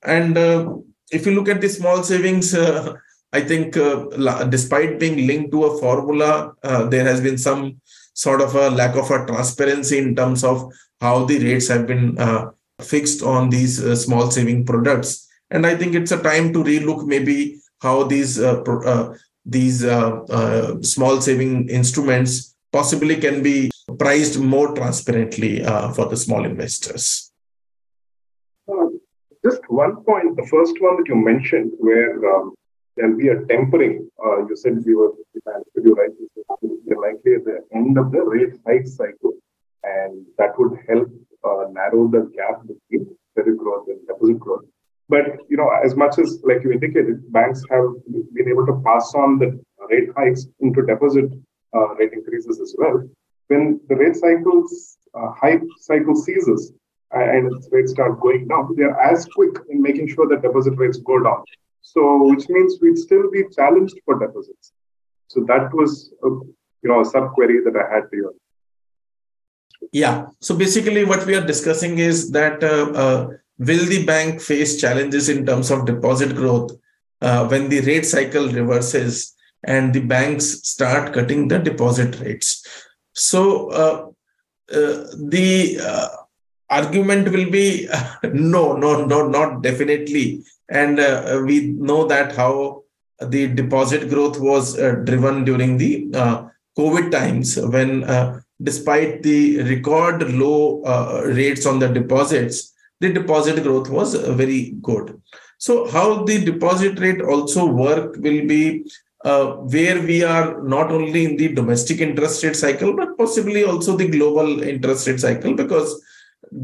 and 0.03 0.39
uh, 0.39 0.75
if 1.11 1.27
you 1.27 1.33
look 1.35 1.49
at 1.49 1.61
the 1.61 1.69
small 1.69 2.03
savings 2.03 2.55
uh, 2.55 2.95
i 3.33 3.41
think 3.41 3.77
uh, 3.77 4.45
despite 4.45 4.99
being 4.99 5.27
linked 5.27 5.51
to 5.53 5.65
a 5.65 5.79
formula 5.79 6.53
uh, 6.63 6.85
there 6.87 7.05
has 7.05 7.21
been 7.21 7.39
some 7.39 7.81
sort 8.15 8.41
of 8.41 8.55
a 8.55 8.71
lack 8.71 8.97
of 8.97 9.11
a 9.11 9.25
transparency 9.27 9.99
in 9.99 10.15
terms 10.15 10.43
of 10.43 10.73
how 11.01 11.25
the 11.25 11.39
rates 11.39 11.69
have 11.69 11.87
been 11.87 12.19
uh, 12.19 12.51
fixed 12.81 13.23
on 13.23 13.49
these 13.49 13.85
uh, 13.85 13.95
small 13.95 14.31
saving 14.31 14.65
products 14.65 15.29
and 15.51 15.67
I 15.67 15.77
think 15.77 15.95
it's 15.95 16.13
a 16.13 16.23
time 16.23 16.53
to 16.53 16.65
relook 16.65 17.07
maybe 17.07 17.61
how 17.81 18.05
these 18.05 18.39
uh, 18.41 18.61
uh, 18.63 19.15
these 19.47 19.81
small 20.83 21.21
saving 21.21 21.69
instruments 21.71 22.57
possibly 22.71 23.17
can 23.17 23.43
be 23.43 23.71
priced 23.99 24.39
more 24.39 24.75
transparently 24.75 25.65
for 25.95 26.05
the 26.07 26.17
small 26.17 26.45
investors. 26.45 27.28
Uh, 29.45 29.51
just 29.51 29.63
one 29.69 29.97
point, 30.05 30.37
the 30.37 30.47
first 30.47 30.81
one 30.81 30.97
that 30.97 31.09
you 31.09 31.17
mentioned, 31.17 31.73
where 31.79 32.15
um, 32.35 32.55
there'll 32.97 33.17
be 33.17 33.29
a 33.29 33.45
tempering. 33.47 34.09
you 34.49 34.57
said 34.57 34.79
we 34.85 34.95
were, 34.95 35.13
if 35.35 35.43
I 35.47 35.53
understood 35.53 35.85
you 35.85 35.95
right, 35.95 36.11
we're 36.61 37.01
likely 37.01 37.35
at 37.35 37.45
the 37.45 37.61
end 37.75 37.99
of 37.99 38.13
the 38.13 38.21
rate 38.21 38.55
hike 38.67 38.87
cycle, 38.87 39.33
and 39.85 40.27
that 40.39 40.59
would 40.59 40.79
help 40.89 41.09
narrow 41.71 42.09
the 42.09 42.31
gap 42.37 42.63
between 42.63 43.15
credit 43.35 43.57
growth 43.57 43.87
and 43.89 44.07
deposit 44.07 44.39
growth. 44.39 44.65
But 45.09 45.25
you 45.49 45.57
know, 45.57 45.71
as 45.85 45.97
much 45.97 46.19
as 46.19 46.41
like 46.45 46.63
you 46.63 46.73
indicated, 46.73 47.33
banks 47.33 47.63
have 47.71 47.87
been 48.35 48.49
able 48.49 48.67
to 48.67 48.83
pass 48.85 49.15
on 49.15 49.39
the 49.39 49.59
rate 49.89 50.11
hikes 50.17 50.47
into 50.61 50.85
deposit 50.85 51.31
uh, 51.75 51.95
rate 51.95 52.13
increases 52.13 52.61
as 52.61 52.75
well. 52.77 53.09
When 53.47 53.81
the 53.89 53.97
rate 53.97 54.17
cycles 54.17 54.99
uh, 55.15 55.33
hike 55.41 55.63
cycle 55.79 56.15
ceases 56.15 56.73
and 57.13 57.53
rates 57.71 57.93
start 57.93 58.21
going 58.21 58.47
down, 58.49 58.75
they 58.77 58.85
are 58.85 59.01
as 59.01 59.27
quick 59.27 59.57
in 59.71 59.81
making 59.81 60.09
sure 60.09 60.29
that 60.29 60.43
deposit 60.43 60.75
rates 60.77 60.99
go 60.99 61.23
down. 61.23 61.43
So, 61.83 62.29
which 62.29 62.49
means 62.49 62.77
we'd 62.83 62.99
still 62.99 63.31
be 63.31 63.45
challenged 63.55 63.99
for 64.05 64.19
deposits. 64.19 64.73
So 65.29 65.45
that 65.49 65.73
was, 65.73 66.13
a, 66.23 66.29
you 66.29 66.91
know, 66.91 67.01
a 67.01 67.05
sub 67.05 67.33
query 67.33 67.61
that 67.65 67.75
I 67.77 67.95
had 67.95 68.11
to 68.11 68.17
you. 68.17 68.35
Yeah. 69.93 70.27
So 70.41 70.57
basically, 70.57 71.05
what 71.05 71.25
we 71.25 71.35
are 71.37 71.47
discussing 71.47 71.99
is 71.99 72.31
that 72.33 72.63
uh, 72.63 72.93
uh 72.93 73.29
will 73.59 73.85
the 73.87 74.05
bank 74.05 74.41
face 74.41 74.81
challenges 74.81 75.29
in 75.29 75.45
terms 75.45 75.71
of 75.71 75.87
deposit 75.87 76.35
growth 76.35 76.73
uh, 77.21 77.47
when 77.49 77.69
the 77.69 77.81
rate 77.81 78.07
cycle 78.07 78.49
reverses 78.49 79.35
and 79.65 79.93
the 79.93 80.01
banks 80.01 80.47
start 80.69 81.13
cutting 81.13 81.49
the 81.49 81.59
deposit 81.59 82.21
rates 82.21 82.65
so 83.13 83.69
uh, 83.71 84.07
uh, 84.73 85.05
the 85.17 85.81
uh, 85.83 86.09
argument 86.71 87.31
will 87.31 87.51
be 87.51 87.89
no 88.33 88.77
no 88.77 89.05
no 89.05 89.29
not 89.29 89.63
definitely 89.63 90.45
and 90.69 91.01
uh, 91.01 91.41
we 91.45 91.69
know 91.89 92.07
that 92.07 92.35
how 92.37 92.83
the 93.21 93.49
deposit 93.49 94.09
growth 94.09 94.39
was 94.39 94.79
uh, 94.79 94.93
driven 95.05 95.45
during 95.45 95.77
the 95.79 95.93
covid 96.79 97.11
times 97.11 97.57
when 97.75 98.05
despite 98.63 99.23
the 99.23 99.63
record 99.63 100.31
low 100.35 100.83
rates 101.41 101.65
on 101.67 101.79
the 101.79 101.89
deposits 101.89 102.73
the 103.01 103.13
deposit 103.13 103.63
growth 103.63 103.89
was 103.89 104.15
uh, 104.15 104.33
very 104.33 104.75
good. 104.83 105.21
So 105.59 105.89
how 105.89 106.25
the 106.25 106.45
deposit 106.45 106.99
rate 106.99 107.21
also 107.21 107.67
work 107.67 108.17
will 108.17 108.47
be 108.47 108.85
uh, 109.25 109.47
where 109.75 110.01
we 110.01 110.23
are 110.23 110.63
not 110.63 110.93
only 110.93 111.25
in 111.25 111.37
the 111.37 111.49
domestic 111.49 112.01
interest 112.01 112.43
rate 112.45 112.57
cycle, 112.57 112.95
but 112.95 113.19
possibly 113.19 113.65
also 113.65 113.97
the 113.97 114.09
global 114.09 114.63
interest 114.63 115.07
rate 115.09 115.21
cycle, 115.21 115.55
because 115.55 116.01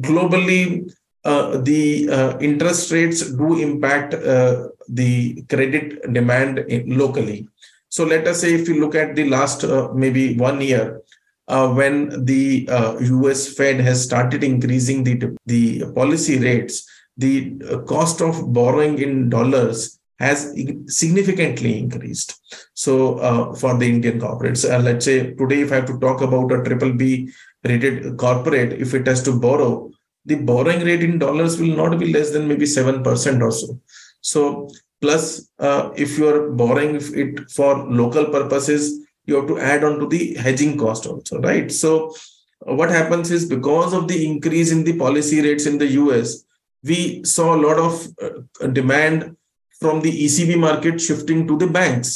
globally 0.00 0.90
uh, 1.24 1.58
the 1.58 2.08
uh, 2.10 2.38
interest 2.38 2.92
rates 2.92 3.30
do 3.30 3.58
impact 3.58 4.14
uh, 4.14 4.68
the 4.88 5.42
credit 5.48 6.12
demand 6.12 6.64
locally. 6.86 7.48
So 7.88 8.04
let 8.04 8.26
us 8.26 8.40
say 8.40 8.54
if 8.54 8.68
you 8.68 8.80
look 8.80 8.94
at 8.94 9.14
the 9.14 9.28
last 9.28 9.64
uh, 9.64 9.88
maybe 9.94 10.36
one 10.36 10.60
year, 10.60 11.00
uh, 11.48 11.72
when 11.72 12.24
the 12.24 12.68
uh, 12.70 12.98
US 12.98 13.54
Fed 13.54 13.80
has 13.80 14.02
started 14.02 14.42
increasing 14.42 15.04
the, 15.04 15.36
the 15.46 15.84
policy 15.94 16.38
rates, 16.38 16.88
the 17.16 17.56
uh, 17.70 17.78
cost 17.80 18.20
of 18.20 18.52
borrowing 18.52 18.98
in 18.98 19.28
dollars 19.28 19.98
has 20.18 20.54
significantly 20.86 21.78
increased. 21.78 22.40
So 22.74 23.18
uh, 23.18 23.54
for 23.54 23.76
the 23.76 23.88
Indian 23.88 24.20
corporates, 24.20 24.68
uh, 24.68 24.78
let's 24.78 25.04
say 25.04 25.32
today, 25.34 25.62
if 25.62 25.72
I 25.72 25.76
have 25.76 25.86
to 25.86 25.98
talk 25.98 26.20
about 26.20 26.52
a 26.52 26.62
triple 26.62 26.92
B 26.92 27.32
rated 27.64 28.16
corporate, 28.16 28.74
if 28.74 28.94
it 28.94 29.06
has 29.06 29.22
to 29.24 29.38
borrow 29.38 29.90
the 30.26 30.36
borrowing 30.36 30.84
rate 30.84 31.02
in 31.02 31.18
dollars 31.18 31.60
will 31.60 31.76
not 31.76 31.98
be 31.98 32.12
less 32.12 32.30
than 32.30 32.48
maybe 32.48 32.64
7% 32.64 33.42
or 33.42 33.50
so. 33.50 33.80
So, 34.20 34.70
plus, 35.00 35.50
uh, 35.58 35.90
if 35.96 36.16
you 36.16 36.28
are 36.28 36.50
borrowing 36.50 36.96
it 36.96 37.50
for 37.50 37.76
local 37.76 38.26
purposes, 38.26 39.06
you 39.26 39.36
have 39.36 39.46
to 39.48 39.58
add 39.58 39.84
on 39.84 39.98
to 39.98 40.06
the 40.06 40.34
hedging 40.34 40.78
cost 40.78 41.06
also, 41.06 41.40
right? 41.40 41.70
So, 41.70 42.14
what 42.60 42.90
happens 42.90 43.30
is 43.30 43.44
because 43.44 43.92
of 43.92 44.08
the 44.08 44.26
increase 44.26 44.72
in 44.72 44.84
the 44.84 44.96
policy 44.96 45.42
rates 45.42 45.66
in 45.66 45.76
the 45.76 45.88
US, 46.02 46.44
we 46.82 47.22
saw 47.24 47.54
a 47.54 47.60
lot 47.60 47.78
of 47.78 48.08
uh, 48.22 48.66
demand 48.68 49.36
from 49.84 50.00
the 50.00 50.12
ECB 50.24 50.52
market 50.66 50.98
shifting 50.98 51.46
to 51.48 51.58
the 51.62 51.66
banks, 51.66 52.10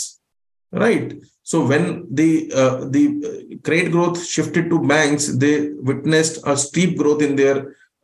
right? 0.73 1.09
So 1.51 1.57
when 1.71 1.85
the 2.21 2.31
uh, 2.63 2.77
the 2.95 3.05
credit 3.65 3.91
growth 3.95 4.19
shifted 4.35 4.71
to 4.71 4.87
banks, 4.93 5.25
they 5.43 5.57
witnessed 5.91 6.37
a 6.53 6.55
steep 6.57 6.97
growth 7.01 7.23
in 7.27 7.37
their 7.41 7.57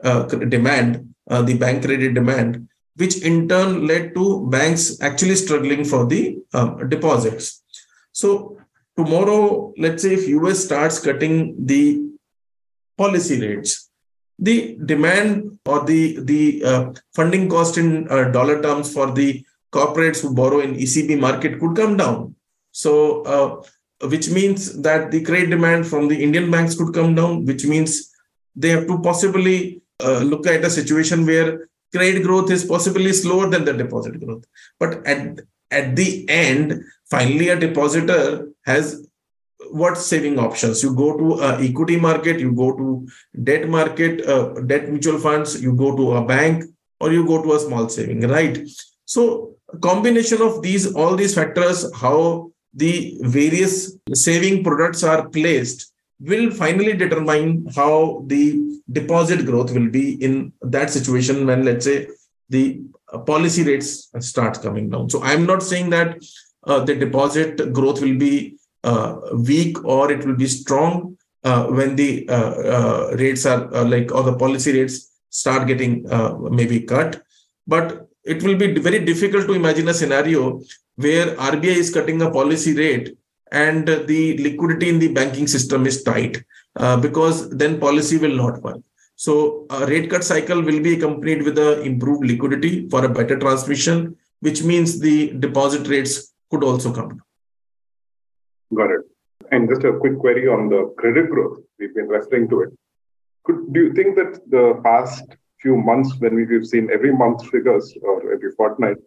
uh, 0.09 0.23
demand, 0.57 1.15
uh, 1.31 1.41
the 1.49 1.57
bank 1.63 1.85
credit 1.87 2.13
demand, 2.21 2.69
which 2.97 3.17
in 3.31 3.49
turn 3.49 3.87
led 3.87 4.15
to 4.17 4.25
banks 4.57 4.85
actually 5.09 5.37
struggling 5.45 5.83
for 5.93 6.03
the 6.13 6.23
um, 6.53 6.89
deposits. 6.95 7.63
So 8.13 8.59
tomorrow, 8.99 9.73
let's 9.79 10.03
say 10.03 10.13
if 10.19 10.29
US 10.29 10.65
starts 10.67 10.99
cutting 10.99 11.67
the 11.73 11.85
policy 12.99 13.41
rates, 13.47 13.91
the 14.39 14.77
demand 14.93 15.59
or 15.65 15.85
the 15.85 16.03
the 16.33 16.43
uh, 16.71 16.85
funding 17.15 17.49
cost 17.49 17.79
in 17.79 17.89
uh, 18.11 18.25
dollar 18.37 18.61
terms 18.63 18.93
for 18.93 19.11
the 19.13 19.45
corporates 19.77 20.23
who 20.23 20.35
borrow 20.41 20.61
in 20.61 20.75
ECB 20.75 21.19
market 21.19 21.59
could 21.61 21.75
come 21.77 21.97
down. 21.97 22.35
So, 22.73 23.23
uh, 23.23 24.09
which 24.09 24.29
means 24.31 24.81
that 24.83 25.11
the 25.11 25.23
credit 25.23 25.51
demand 25.51 25.87
from 25.87 26.09
the 26.09 26.23
Indian 26.23 26.51
banks 26.51 26.75
could 26.77 26.93
come 26.95 27.15
down, 27.15 27.45
which 27.47 27.65
means 27.65 28.13
they 28.55 28.71
have 28.71 28.87
to 28.87 28.99
possibly 29.01 29.83
uh, 30.03 30.19
look 30.19 30.47
at 30.47 30.65
a 30.65 30.71
situation 30.71 31.25
where 31.27 31.69
credit 31.93 32.23
growth 32.23 32.51
is 32.51 32.65
possibly 32.65 33.13
slower 33.13 33.49
than 33.49 33.65
the 33.65 33.73
deposit 33.73 34.21
growth. 34.21 34.45
But 34.79 35.07
at 35.07 35.41
at 35.71 35.97
the 35.97 36.29
end, 36.29 36.85
finally, 37.11 37.49
a 37.49 37.59
depositor 37.59 38.49
has 38.65 39.07
what 39.71 39.97
saving 39.97 40.39
options 40.39 40.83
you 40.83 40.95
go 40.95 41.17
to 41.19 41.43
equity 41.69 41.97
market 41.99 42.39
you 42.39 42.53
go 42.53 42.77
to 42.77 43.07
debt 43.43 43.69
market 43.69 44.27
uh, 44.29 44.49
debt 44.67 44.91
mutual 44.91 45.19
funds 45.19 45.63
you 45.63 45.73
go 45.75 45.97
to 45.97 46.13
a 46.13 46.25
bank 46.25 46.65
or 47.01 47.13
you 47.13 47.27
go 47.27 47.43
to 47.43 47.55
a 47.55 47.59
small 47.59 47.89
saving 47.89 48.21
right 48.29 48.59
so 49.05 49.54
combination 49.81 50.41
of 50.43 50.63
these 50.63 50.93
all 50.95 51.17
these 51.17 51.35
factors 51.35 51.91
how 51.95 52.51
the 52.73 53.19
various 53.23 53.97
saving 54.13 54.65
products 54.65 55.03
are 55.03 55.29
placed 55.29 55.93
will 56.21 56.51
finally 56.51 56.93
determine 56.93 57.67
how 57.75 58.25
the 58.27 58.81
deposit 58.91 59.45
growth 59.47 59.73
will 59.73 59.89
be 59.89 60.23
in 60.23 60.53
that 60.63 60.91
situation 60.91 61.47
when 61.47 61.65
let's 61.65 61.85
say 61.85 62.09
the 62.49 62.81
policy 63.27 63.63
rates 63.63 64.11
start 64.21 64.61
coming 64.61 64.91
down. 64.91 65.09
So 65.09 65.23
i'm 65.23 65.47
not 65.47 65.63
saying 65.63 65.91
that 65.91 66.23
uh, 66.67 66.81
the 66.85 66.95
deposit 66.95 67.73
growth 67.73 68.01
will 68.01 68.19
be 68.19 68.57
uh, 68.85 69.17
weak 69.33 69.85
or 69.85 70.11
it 70.11 70.25
will 70.25 70.37
be 70.37 70.47
strong 70.47 71.17
uh, 71.45 71.67
when 71.67 71.95
the 71.97 72.27
uh, 72.29 72.55
uh 72.75 73.17
rates 73.19 73.45
are 73.47 73.75
uh, 73.75 73.85
like 73.85 74.13
or 74.13 74.23
the 74.23 74.37
policy 74.37 74.73
rates 74.79 75.11
start 75.31 75.67
getting 75.67 76.07
maybe 76.51 76.81
cut. 76.81 77.23
But 77.67 78.04
it 78.25 78.43
will 78.43 78.57
be 78.57 78.79
very 78.79 79.05
difficult 79.05 79.47
to 79.47 79.55
imagine 79.55 79.89
a 79.89 79.95
scenario 79.95 80.61
where 80.97 81.35
RBI 81.37 81.77
is 81.83 81.93
cutting 81.93 82.23
a 82.23 82.31
policy 82.31 82.75
rate 82.75 83.17
and 83.53 83.87
the 83.87 84.39
liquidity 84.39 84.89
in 84.89 84.99
the 84.99 85.13
banking 85.13 85.47
system 85.47 85.87
is 85.87 86.03
tight 86.03 86.43
uh, 86.77 86.97
because 86.97 87.51
then 87.51 87.79
policy 87.79 88.19
will 88.19 88.35
not 88.35 88.63
work. 88.63 88.81
So 89.17 89.67
a 89.71 89.87
rate 89.87 90.11
cut 90.11 90.25
cycle 90.25 90.61
will 90.61 90.81
be 90.81 90.95
accompanied 90.95 91.43
with 91.43 91.59
a 91.59 91.81
improved 91.83 92.25
liquidity 92.27 92.89
for 92.89 93.05
a 93.05 93.09
better 93.09 93.39
transmission, 93.39 94.17
which 94.41 94.63
means 94.63 94.99
the 94.99 95.33
deposit 95.39 95.87
rates 95.87 96.35
could 96.51 96.65
also 96.65 96.93
come 96.93 97.09
down. 97.09 97.23
Got 98.75 98.91
it. 98.91 99.01
And 99.53 99.69
just 99.69 99.85
a 99.85 99.93
quick 99.99 100.19
query 100.19 100.49
on 100.49 100.69
the 100.69 100.93
credit 100.99 101.31
growth. 101.31 101.61
We've 101.79 101.95
been 101.95 102.09
referring 102.09 102.49
to 102.49 102.63
it. 102.63 102.71
Could, 103.45 103.73
do 103.73 103.85
you 103.85 103.93
think 103.93 104.17
that 104.17 104.41
the 104.51 104.81
past 104.83 105.37
few 105.65 105.77
months 105.91 106.11
when 106.21 106.35
we've 106.37 106.67
seen 106.73 106.91
every 106.97 107.13
month 107.23 107.41
figures 107.55 107.87
or 108.03 108.17
every 108.35 108.53
fortnight, 108.53 108.99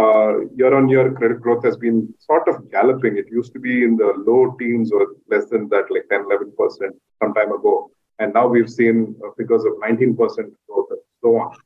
uh, 0.00 0.32
year 0.58 0.72
on 0.78 0.88
year 0.88 1.06
credit 1.18 1.40
growth 1.40 1.62
has 1.68 1.76
been 1.76 1.98
sort 2.18 2.48
of 2.48 2.70
galloping. 2.70 3.16
It 3.16 3.28
used 3.30 3.52
to 3.52 3.60
be 3.60 3.84
in 3.84 3.96
the 3.96 4.10
low 4.28 4.56
teens 4.58 4.90
or 4.92 5.02
less 5.30 5.46
than 5.50 5.68
that, 5.68 5.84
like 5.90 6.08
10, 6.10 6.24
11% 6.24 6.90
some 7.22 7.34
time 7.34 7.52
ago. 7.52 7.90
And 8.18 8.32
now 8.32 8.46
we've 8.48 8.70
seen 8.70 9.14
uh, 9.22 9.30
figures 9.36 9.64
of 9.64 9.72
19% 9.74 10.16
growth 10.16 10.90
and 10.90 11.04
so 11.22 11.36
on. 11.42 11.56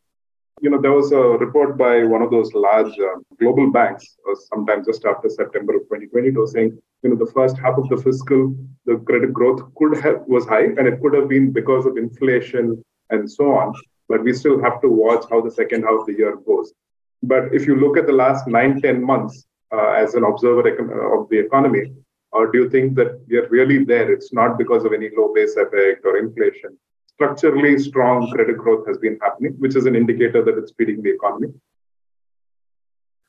You 0.60 0.70
know, 0.70 0.80
there 0.80 0.92
was 0.92 1.10
a 1.12 1.22
report 1.44 1.78
by 1.78 2.04
one 2.04 2.22
of 2.22 2.30
those 2.30 2.52
large 2.52 2.92
uh, 2.98 3.16
global 3.38 3.70
banks, 3.70 4.04
uh, 4.28 4.34
sometime 4.50 4.84
just 4.84 5.04
after 5.06 5.28
September 5.30 5.76
of 5.76 5.82
2020, 5.82 6.30
was 6.32 6.52
saying, 6.52 6.76
you 7.02 7.10
know, 7.10 7.16
the 7.24 7.32
first 7.32 7.56
half 7.56 7.78
of 7.78 7.88
the 7.88 7.96
fiscal, 7.96 8.54
the 8.84 8.96
credit 9.06 9.32
growth 9.32 9.62
could 9.76 9.96
have 10.04 10.18
was 10.26 10.44
high, 10.46 10.66
and 10.76 10.86
it 10.86 11.00
could 11.00 11.14
have 11.14 11.28
been 11.28 11.50
because 11.50 11.86
of 11.86 11.96
inflation 11.96 12.84
and 13.08 13.30
so 13.30 13.52
on 13.52 13.72
but 14.10 14.24
we 14.24 14.32
still 14.32 14.60
have 14.66 14.80
to 14.82 14.88
watch 14.88 15.24
how 15.30 15.40
the 15.40 15.56
second 15.60 15.84
half 15.84 16.00
of 16.00 16.06
the 16.06 16.16
year 16.20 16.36
goes. 16.50 16.72
But 17.22 17.54
if 17.54 17.66
you 17.66 17.76
look 17.76 17.96
at 17.96 18.06
the 18.08 18.18
last 18.24 18.48
nine, 18.48 18.82
10 18.82 19.02
months 19.02 19.46
uh, 19.72 19.90
as 20.04 20.14
an 20.14 20.24
observer 20.24 20.64
of 21.16 21.28
the 21.30 21.38
economy, 21.38 21.84
or 22.32 22.50
do 22.50 22.58
you 22.62 22.68
think 22.70 22.96
that 22.96 23.20
we 23.28 23.36
are 23.38 23.48
really 23.48 23.84
there? 23.84 24.10
It's 24.12 24.32
not 24.32 24.58
because 24.58 24.84
of 24.84 24.92
any 24.92 25.10
low 25.16 25.32
base 25.32 25.56
effect 25.56 26.04
or 26.04 26.18
inflation. 26.18 26.76
Structurally 27.14 27.78
strong 27.78 28.30
credit 28.32 28.58
growth 28.58 28.86
has 28.88 28.98
been 28.98 29.16
happening, 29.22 29.52
which 29.58 29.76
is 29.76 29.86
an 29.86 29.94
indicator 29.94 30.42
that 30.44 30.58
it's 30.58 30.72
feeding 30.76 31.02
the 31.02 31.10
economy. 31.10 31.52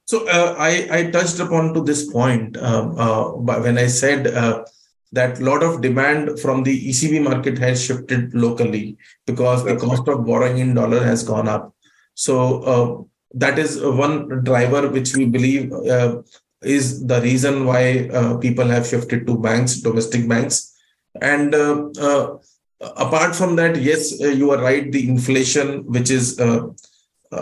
So 0.05 0.27
uh, 0.27 0.55
I, 0.57 0.71
I 0.91 1.11
touched 1.11 1.39
upon 1.39 1.73
to 1.75 1.81
this 1.81 2.11
point 2.11 2.57
um, 2.57 2.97
uh, 2.97 3.23
when 3.65 3.77
I 3.77 3.87
said 3.87 4.27
uh, 4.27 4.65
that 5.11 5.39
a 5.39 5.43
lot 5.43 5.61
of 5.63 5.81
demand 5.81 6.39
from 6.39 6.63
the 6.63 6.89
ECB 6.89 7.21
market 7.21 7.57
has 7.57 7.83
shifted 7.83 8.33
locally 8.33 8.97
because 9.25 9.65
That's 9.65 9.81
the 9.81 9.87
cost 9.87 10.07
right. 10.07 10.17
of 10.17 10.25
borrowing 10.25 10.59
in 10.59 10.73
dollar 10.73 11.03
has 11.03 11.23
gone 11.23 11.47
up. 11.47 11.75
So 12.13 12.63
uh, 12.63 13.03
that 13.33 13.59
is 13.59 13.81
one 13.81 14.43
driver 14.43 14.87
which 14.89 15.15
we 15.15 15.25
believe 15.25 15.71
uh, 15.73 16.21
is 16.61 17.05
the 17.05 17.21
reason 17.21 17.65
why 17.65 18.09
uh, 18.09 18.37
people 18.37 18.67
have 18.67 18.87
shifted 18.87 19.27
to 19.27 19.37
banks, 19.37 19.75
domestic 19.77 20.27
banks. 20.27 20.73
And 21.19 21.53
uh, 21.53 21.89
uh, 21.99 22.37
apart 22.79 23.35
from 23.35 23.55
that, 23.57 23.81
yes, 23.81 24.21
uh, 24.21 24.27
you 24.27 24.51
are 24.51 24.61
right. 24.61 24.89
The 24.91 25.07
inflation, 25.09 25.85
which 25.85 26.09
is 26.09 26.39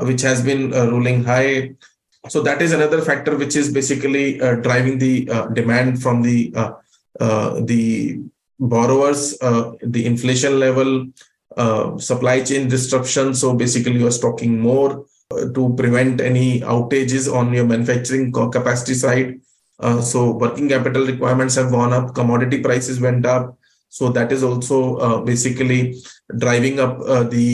which 0.04 0.22
has 0.22 0.44
been 0.44 0.70
ruling 0.70 1.24
high, 1.24 1.72
so 2.28 2.42
that 2.44 2.62
is 2.62 2.74
another 2.74 3.02
factor 3.02 3.36
which 3.36 3.56
is 3.56 3.74
basically 3.74 4.38
driving 4.38 5.00
the 5.00 5.26
demand 5.54 6.02
from 6.02 6.22
the 6.22 6.54
uh, 6.56 6.72
the 7.20 8.20
borrowers, 8.60 9.38
uh, 9.42 9.74
the 9.82 10.06
inflation 10.06 10.60
level, 10.60 11.08
uh, 11.58 11.98
supply 11.98 12.44
chain 12.44 12.68
disruption. 12.68 13.34
So 13.34 13.54
basically, 13.54 14.00
you 14.00 14.08
are 14.08 14.12
stocking 14.12 14.60
more 14.60 15.06
to 15.32 15.74
prevent 15.78 16.22
any 16.22 16.62
outages 16.62 17.32
on 17.34 17.54
your 17.54 17.66
manufacturing 17.66 18.32
capacity 18.32 18.94
side. 18.94 19.42
so 20.04 20.32
working 20.32 20.68
capital 20.68 21.06
requirements 21.06 21.56
have 21.56 21.72
gone 21.72 21.94
up, 21.94 22.14
commodity 22.14 22.62
prices 22.62 23.00
went 23.00 23.26
up. 23.26 23.58
So 23.90 24.10
that 24.10 24.32
is 24.32 24.44
also 24.44 25.24
basically 25.24 25.96
driving 26.38 26.80
up 26.80 27.00
the 27.30 27.46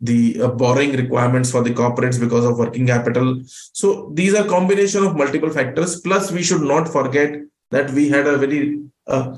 the 0.00 0.42
uh, 0.42 0.48
borrowing 0.48 0.92
requirements 0.92 1.50
for 1.50 1.62
the 1.62 1.70
corporates 1.70 2.20
because 2.20 2.44
of 2.44 2.58
working 2.58 2.86
capital 2.86 3.40
so 3.72 4.10
these 4.12 4.34
are 4.34 4.44
combination 4.44 5.02
of 5.02 5.16
multiple 5.16 5.48
factors 5.48 6.00
plus 6.02 6.30
we 6.30 6.42
should 6.42 6.60
not 6.60 6.86
forget 6.86 7.40
that 7.70 7.90
we 7.90 8.08
had 8.08 8.26
a 8.26 8.36
very 8.36 8.82
uh, 9.06 9.36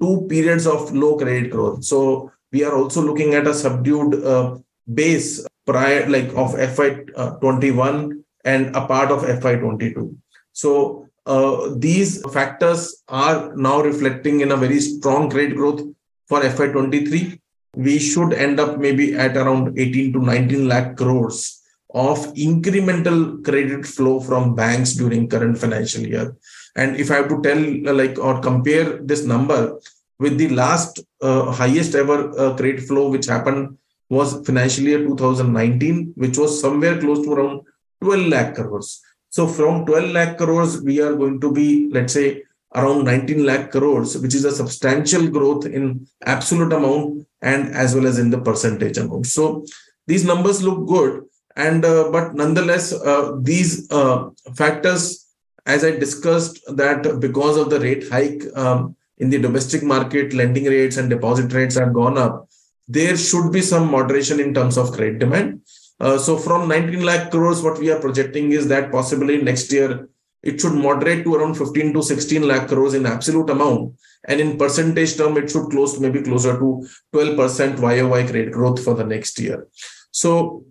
two 0.00 0.26
periods 0.28 0.66
of 0.66 0.92
low 0.94 1.16
credit 1.16 1.50
growth. 1.50 1.84
So 1.84 2.32
we 2.52 2.64
are 2.64 2.74
also 2.74 3.02
looking 3.02 3.34
at 3.34 3.46
a 3.46 3.54
subdued 3.54 4.24
uh, 4.24 4.58
base 4.92 5.46
prior, 5.66 6.08
like 6.08 6.28
of 6.28 6.54
FY21 6.54 8.10
uh, 8.10 8.14
and 8.44 8.74
a 8.76 8.86
part 8.86 9.10
of 9.10 9.22
FY22. 9.22 10.16
So 10.52 11.08
uh, 11.26 11.74
these 11.76 12.22
factors 12.32 13.02
are 13.08 13.54
now 13.56 13.80
reflecting 13.80 14.40
in 14.40 14.52
a 14.52 14.56
very 14.56 14.80
strong 14.80 15.28
credit 15.28 15.56
growth 15.56 15.82
for 16.28 16.40
FY23. 16.40 17.40
We 17.74 17.98
should 17.98 18.32
end 18.32 18.58
up 18.58 18.78
maybe 18.78 19.14
at 19.14 19.36
around 19.36 19.78
18 19.78 20.12
to 20.14 20.20
19 20.20 20.68
lakh 20.68 20.96
crores 20.96 21.62
of 21.92 22.18
incremental 22.34 23.44
credit 23.44 23.84
flow 23.84 24.20
from 24.20 24.54
banks 24.54 24.94
during 24.94 25.28
current 25.28 25.58
financial 25.58 26.02
year 26.02 26.36
and 26.76 26.96
if 26.96 27.10
I 27.10 27.16
have 27.16 27.28
to 27.30 27.40
tell, 27.42 27.58
uh, 27.88 27.94
like, 27.94 28.18
or 28.18 28.40
compare 28.40 28.98
this 28.98 29.24
number 29.24 29.80
with 30.18 30.38
the 30.38 30.48
last 30.48 31.00
uh, 31.22 31.50
highest 31.50 31.94
ever 31.94 32.30
uh, 32.38 32.54
credit 32.56 32.82
flow, 32.82 33.08
which 33.10 33.26
happened 33.26 33.78
was 34.08 34.46
financial 34.46 34.84
year 34.84 34.98
2019, 34.98 36.12
which 36.16 36.38
was 36.38 36.60
somewhere 36.60 37.00
close 37.00 37.24
to 37.24 37.32
around 37.32 37.62
12 38.02 38.28
lakh 38.28 38.54
crores. 38.54 39.02
So 39.30 39.48
from 39.48 39.84
12 39.86 40.12
lakh 40.12 40.38
crores, 40.38 40.82
we 40.82 41.00
are 41.00 41.14
going 41.14 41.40
to 41.40 41.50
be, 41.50 41.88
let's 41.90 42.12
say, 42.12 42.44
around 42.74 43.04
19 43.04 43.44
lakh 43.44 43.70
crores, 43.70 44.16
which 44.18 44.34
is 44.34 44.44
a 44.44 44.54
substantial 44.54 45.28
growth 45.28 45.66
in 45.66 46.06
absolute 46.24 46.72
amount 46.72 47.26
and 47.40 47.74
as 47.74 47.94
well 47.94 48.06
as 48.06 48.18
in 48.18 48.30
the 48.30 48.40
percentage 48.40 48.98
amount. 48.98 49.26
So 49.26 49.64
these 50.06 50.24
numbers 50.24 50.62
look 50.62 50.86
good 50.86 51.24
and 51.56 51.84
uh, 51.84 52.10
but 52.10 52.34
nonetheless 52.34 52.92
uh, 52.92 53.36
these 53.40 53.90
uh, 53.90 54.28
factors 54.54 55.25
as 55.66 55.84
i 55.84 55.90
discussed 55.90 56.60
that 56.76 57.20
because 57.20 57.56
of 57.56 57.70
the 57.70 57.80
rate 57.80 58.08
hike 58.08 58.42
um, 58.56 58.94
in 59.18 59.30
the 59.30 59.38
domestic 59.38 59.82
market 59.82 60.32
lending 60.32 60.64
rates 60.64 60.96
and 60.96 61.10
deposit 61.10 61.52
rates 61.52 61.76
have 61.76 61.92
gone 61.92 62.18
up 62.18 62.46
there 62.88 63.16
should 63.16 63.52
be 63.52 63.60
some 63.60 63.90
moderation 63.90 64.40
in 64.40 64.54
terms 64.54 64.76
of 64.76 64.92
credit 64.92 65.18
demand. 65.18 65.62
Uh, 65.98 66.18
so 66.18 66.36
from 66.36 66.68
19 66.68 67.02
lakh 67.02 67.30
crores 67.30 67.62
what 67.62 67.78
we 67.78 67.90
are 67.90 67.98
projecting 67.98 68.52
is 68.52 68.68
that 68.68 68.92
possibly 68.92 69.42
next 69.42 69.72
year 69.72 70.08
it 70.42 70.60
should 70.60 70.74
moderate 70.74 71.24
to 71.24 71.34
around 71.34 71.54
15 71.54 71.94
to 71.94 72.02
16 72.02 72.46
lakh 72.46 72.68
crores 72.68 72.94
in 72.94 73.06
absolute 73.06 73.50
amount. 73.50 73.94
And 74.28 74.40
in 74.40 74.58
percentage 74.58 75.16
term 75.16 75.36
it 75.38 75.50
should 75.50 75.70
close 75.70 75.94
to 75.94 76.00
maybe 76.00 76.22
closer 76.22 76.58
to 76.58 76.86
12% 77.14 77.80
YOY 77.80 78.28
credit 78.28 78.52
growth 78.52 78.84
for 78.84 78.94
the 78.94 79.04
next 79.04 79.38
year. 79.40 79.66
So 80.10 80.64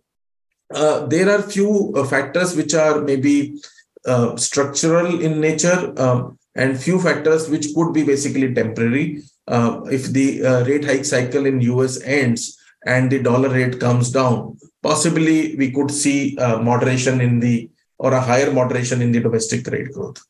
uh, 0.73 1.05
there 1.07 1.29
are 1.29 1.41
few 1.41 1.93
uh, 1.95 2.05
factors 2.05 2.55
which 2.55 2.73
are 2.73 3.01
maybe 3.01 3.59
uh, 4.05 4.35
structural 4.35 5.19
in 5.21 5.39
nature 5.39 5.93
um, 5.97 6.37
and 6.55 6.79
few 6.79 6.99
factors 6.99 7.49
which 7.49 7.67
could 7.75 7.93
be 7.93 8.03
basically 8.03 8.53
temporary 8.53 9.21
uh, 9.47 9.81
if 9.91 10.05
the 10.17 10.45
uh, 10.45 10.63
rate 10.65 10.85
hike 10.85 11.05
cycle 11.05 11.45
in 11.45 11.59
us 11.61 12.01
ends 12.03 12.57
and 12.85 13.11
the 13.11 13.21
dollar 13.21 13.49
rate 13.49 13.79
comes 13.79 14.11
down 14.11 14.57
possibly 14.81 15.55
we 15.55 15.71
could 15.71 15.91
see 15.91 16.37
uh, 16.37 16.57
moderation 16.57 17.21
in 17.21 17.39
the 17.39 17.69
or 17.97 18.13
a 18.13 18.21
higher 18.21 18.51
moderation 18.51 19.01
in 19.01 19.11
the 19.11 19.19
domestic 19.19 19.63
credit 19.65 19.91
growth 19.93 20.21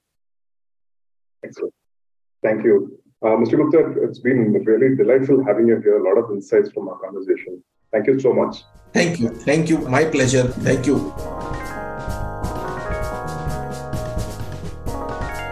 excellent 1.43 1.73
thank 2.43 2.63
you 2.63 2.75
mr 3.43 3.57
gupta 3.59 3.79
it's 4.07 4.19
been 4.19 4.53
really 4.71 4.95
delightful 4.95 5.43
having 5.43 5.67
you 5.67 5.77
here 5.85 5.97
a 6.01 6.03
lot 6.07 6.17
of 6.21 6.31
insights 6.31 6.69
from 6.71 6.87
our 6.89 6.99
conversation 7.05 7.61
thank 7.91 8.05
you 8.05 8.19
so 8.19 8.31
much 8.31 8.63
Thank 8.95 9.19
you. 9.19 9.29
Thank 9.29 9.69
you. 9.69 9.79
My 9.79 10.05
pleasure. 10.05 10.47
Thank 10.63 10.87
you. 10.87 11.74